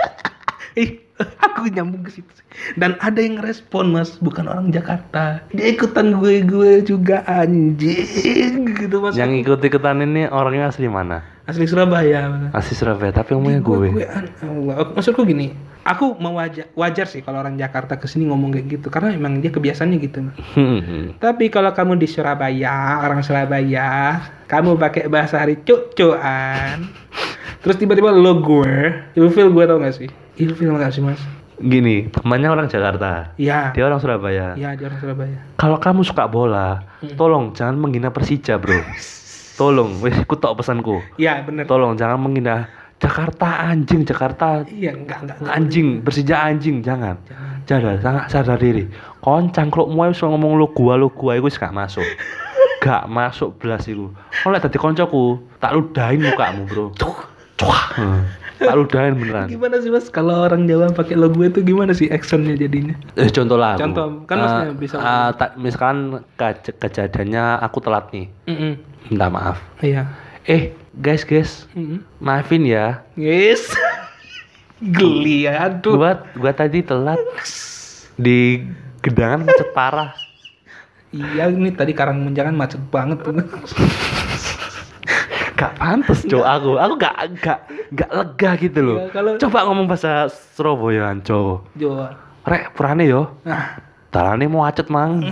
Ih, 0.73 1.01
aku 1.39 1.69
nyambung 1.69 2.01
ke 2.03 2.11
situ. 2.11 2.29
sih. 2.33 2.45
Dan 2.75 2.97
ada 2.97 3.17
yang 3.17 3.41
respon 3.41 3.93
mas, 3.93 4.17
bukan 4.17 4.45
orang 4.45 4.69
Jakarta. 4.69 5.41
Dia 5.53 5.69
ikutan 5.69 6.17
gue 6.17 6.41
gue 6.43 6.81
juga 6.83 7.25
anjing 7.25 8.69
gitu 8.81 9.01
mas. 9.01 9.15
Yang 9.15 9.45
ikut-ikutan 9.45 10.01
ini 10.01 10.29
orangnya 10.29 10.69
asli 10.69 10.85
mana? 10.85 11.25
Asli 11.43 11.67
Surabaya. 11.67 12.51
Asli 12.51 12.73
Surabaya, 12.73 13.11
tapi 13.11 13.35
ngomongnya 13.35 13.59
Gue, 13.59 13.91
gue. 13.91 13.91
gue 13.99 14.07
Allah. 14.41 14.95
Maksudku 14.95 15.23
gini, 15.23 15.51
aku 15.83 16.15
mau 16.17 16.37
wajar, 16.37 16.71
wajar 16.73 17.05
sih 17.05 17.19
kalau 17.19 17.39
orang 17.39 17.59
Jakarta 17.59 17.99
ke 17.99 18.07
sini 18.07 18.25
ngomong 18.25 18.53
kayak 18.53 18.67
gitu, 18.71 18.87
karena 18.89 19.11
emang 19.11 19.39
dia 19.39 19.51
kebiasaannya 19.51 19.99
gitu. 19.99 20.23
Hmm. 20.55 21.19
Tapi 21.19 21.51
kalau 21.51 21.75
kamu 21.75 21.99
di 21.99 22.07
Surabaya, 22.07 23.03
orang 23.03 23.21
Surabaya, 23.21 24.23
kamu 24.47 24.79
pakai 24.79 25.07
bahasa 25.07 25.39
hari 25.39 25.59
cuk-cuan, 25.59 26.87
terus 27.59 27.75
tiba-tiba 27.75 28.11
lo 28.11 28.39
gue, 28.39 29.03
ilfil 29.13 29.51
gue 29.51 29.65
tau 29.67 29.79
gak 29.79 29.95
sih? 29.95 30.09
Ilfil 30.37 30.71
gak 30.73 30.95
sih 30.95 31.03
mas? 31.03 31.19
Gini, 31.59 32.07
temannya 32.09 32.49
orang 32.49 32.67
Jakarta. 32.67 33.35
Iya, 33.35 33.71
Dia 33.71 33.85
orang 33.85 33.99
Surabaya. 33.99 34.55
iya 34.55 34.75
dia 34.75 34.87
orang 34.87 34.99
Surabaya. 34.99 35.39
Kalau 35.55 35.79
kamu 35.79 36.03
suka 36.03 36.27
bola, 36.27 36.87
Hmm. 37.03 37.15
tolong 37.15 37.51
jangan 37.51 37.75
menghina 37.77 38.11
Persija, 38.11 38.59
Bro. 38.59 38.79
Tolong, 39.57 40.01
wes 40.01 40.17
ikut 40.17 40.39
tok 40.41 40.61
pesanku. 40.61 41.05
Iya 41.21 41.45
bener. 41.45 41.69
Tolong 41.69 41.97
jangan 41.97 42.19
menghina 42.21 42.69
Jakarta 43.03 43.67
anjing, 43.67 44.07
Jakarta 44.07 44.63
Iya 44.71 44.95
enggak 44.95 45.27
enggak. 45.27 45.37
enggak. 45.43 45.53
anjing, 45.59 45.89
Persija 46.07 46.37
anjing, 46.47 46.77
jangan. 46.87 47.19
Jangan. 47.67 47.99
Sangat 47.99 48.25
sadar 48.31 48.59
diri. 48.63 48.87
Kon 49.19 49.51
cangkrukmu 49.51 50.07
wis 50.07 50.23
ngomong 50.23 50.55
lu 50.55 50.71
gua 50.71 50.95
lu 50.95 51.11
gua 51.11 51.35
iku 51.35 51.51
wis 51.51 51.59
gak 51.59 51.75
masuk. 51.75 52.07
gak 52.85 53.11
masuk 53.11 53.59
belas 53.59 53.87
iku. 53.91 54.15
Kon 54.43 54.51
lek 54.55 54.63
dadi 54.63 54.79
koncoku, 54.79 55.43
tak 55.59 55.75
ludahin 55.75 56.23
mukamu, 56.23 56.63
Bro. 56.67 56.85
Cuak. 57.59 57.95
Hmm. 57.99 58.27
Tak 58.63 58.75
ludahin 58.75 59.15
beneran. 59.15 59.47
Gimana 59.47 59.77
sih 59.79 59.89
mas 59.89 60.07
kalau 60.07 60.39
orang 60.41 60.65
Jawa 60.65 60.91
pakai 60.91 61.15
lo 61.15 61.27
gue 61.27 61.47
itu 61.47 61.61
gimana 61.61 61.91
sih 61.91 62.07
actionnya 62.07 62.55
jadinya? 62.55 62.95
Eh, 63.15 63.27
contoh 63.29 63.55
lah. 63.55 63.75
Contoh, 63.75 64.23
kan 64.25 64.35
Eh, 64.35 64.41
maksudnya 64.41 64.73
bisa- 64.75 64.99
eh, 64.99 65.31
tak- 65.35 65.55
misalkan 65.57 65.97
kej- 66.35 66.75
kejadiannya 66.75 67.45
aku 67.61 67.79
telat 67.79 68.11
nih. 68.11 68.27
Mm 68.45 68.75
Minta 69.09 69.27
maaf. 69.27 69.59
Iya. 69.79 70.07
Eh, 70.45 70.71
guys, 70.95 71.23
guys, 71.23 71.67
Mm 71.73 72.03
maafin 72.19 72.63
ya. 72.63 73.03
Yes. 73.13 73.67
Geli 74.97 75.47
ya, 75.47 75.69
aduh. 75.69 75.95
Gua 75.95 76.13
gua 76.33 76.53
tadi 76.53 76.81
telat 76.81 77.19
di 78.15 78.67
gedangan 78.99 79.43
macet 79.43 79.71
parah. 79.73 80.11
Iya 81.09 81.47
ini 81.47 81.71
tadi 81.71 81.93
karang 81.93 82.19
menjangan 82.19 82.53
macet 82.53 82.81
banget 82.89 83.21
tuh. 83.21 83.37
Gak 85.63 85.73
pantes 85.79 86.21
cowok 86.27 86.47
aku. 86.49 86.71
Aku 86.75 86.95
gak 86.99 87.15
gak 87.39 87.59
gak 87.95 88.11
lega 88.11 88.51
gitu 88.59 88.81
loh. 88.83 88.97
Iya, 88.99 89.07
kalau- 89.15 89.39
Coba 89.39 89.59
ngomong 89.71 89.87
bahasa 89.87 90.27
Surabaya 90.59 91.15
cowok. 91.23 91.59
Jawa. 91.79 92.07
Rek, 92.43 92.75
purane 92.75 93.07
yo. 93.07 93.39
Nah, 93.47 93.79
Dalane 94.11 94.51
mau 94.51 94.67
macet 94.67 94.91
mang. 94.91 95.23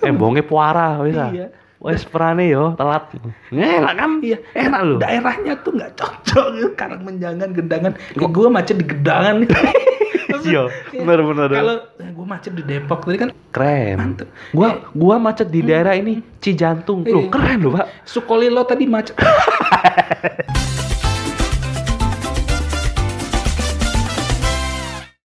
Embonge 0.00 0.40
puara 0.40 0.96
wis 1.04 1.14
ah. 1.14 1.28
Iya. 1.28 1.52
Wis 1.76 2.08
purane 2.08 2.48
yo, 2.48 2.72
telat. 2.74 3.12
Enak 3.52 3.94
kan? 3.94 4.10
iya. 4.24 4.40
Enak 4.56 4.80
loh. 4.80 4.98
Daerahnya 4.98 5.60
tuh 5.60 5.76
nggak 5.76 5.92
cocok. 5.94 6.46
Karang 6.80 7.04
menjangan, 7.04 7.52
gedangan. 7.52 7.92
Kayak 8.16 8.32
gue 8.32 8.48
macet 8.48 8.76
di 8.80 8.86
gedangan. 8.88 9.44
Iya, 10.44 10.62
bener-bener. 10.92 11.48
Kalau 11.48 11.76
eh, 11.96 12.10
gue 12.12 12.26
macet 12.26 12.52
di 12.52 12.62
Depok 12.66 13.06
tadi 13.06 13.18
kan 13.18 13.30
Keren. 13.54 13.96
Mantep. 13.96 14.28
Gua 14.52 14.84
gua 14.92 15.16
macet 15.16 15.48
di 15.48 15.64
daerah 15.64 15.96
ini 15.96 16.20
Cijantung. 16.44 17.08
Loh, 17.08 17.24
Iya. 17.24 17.32
keren 17.32 17.58
loh, 17.64 17.72
Pak. 17.72 18.04
Sukolilo 18.04 18.62
tadi 18.68 18.84
macet. 18.84 19.16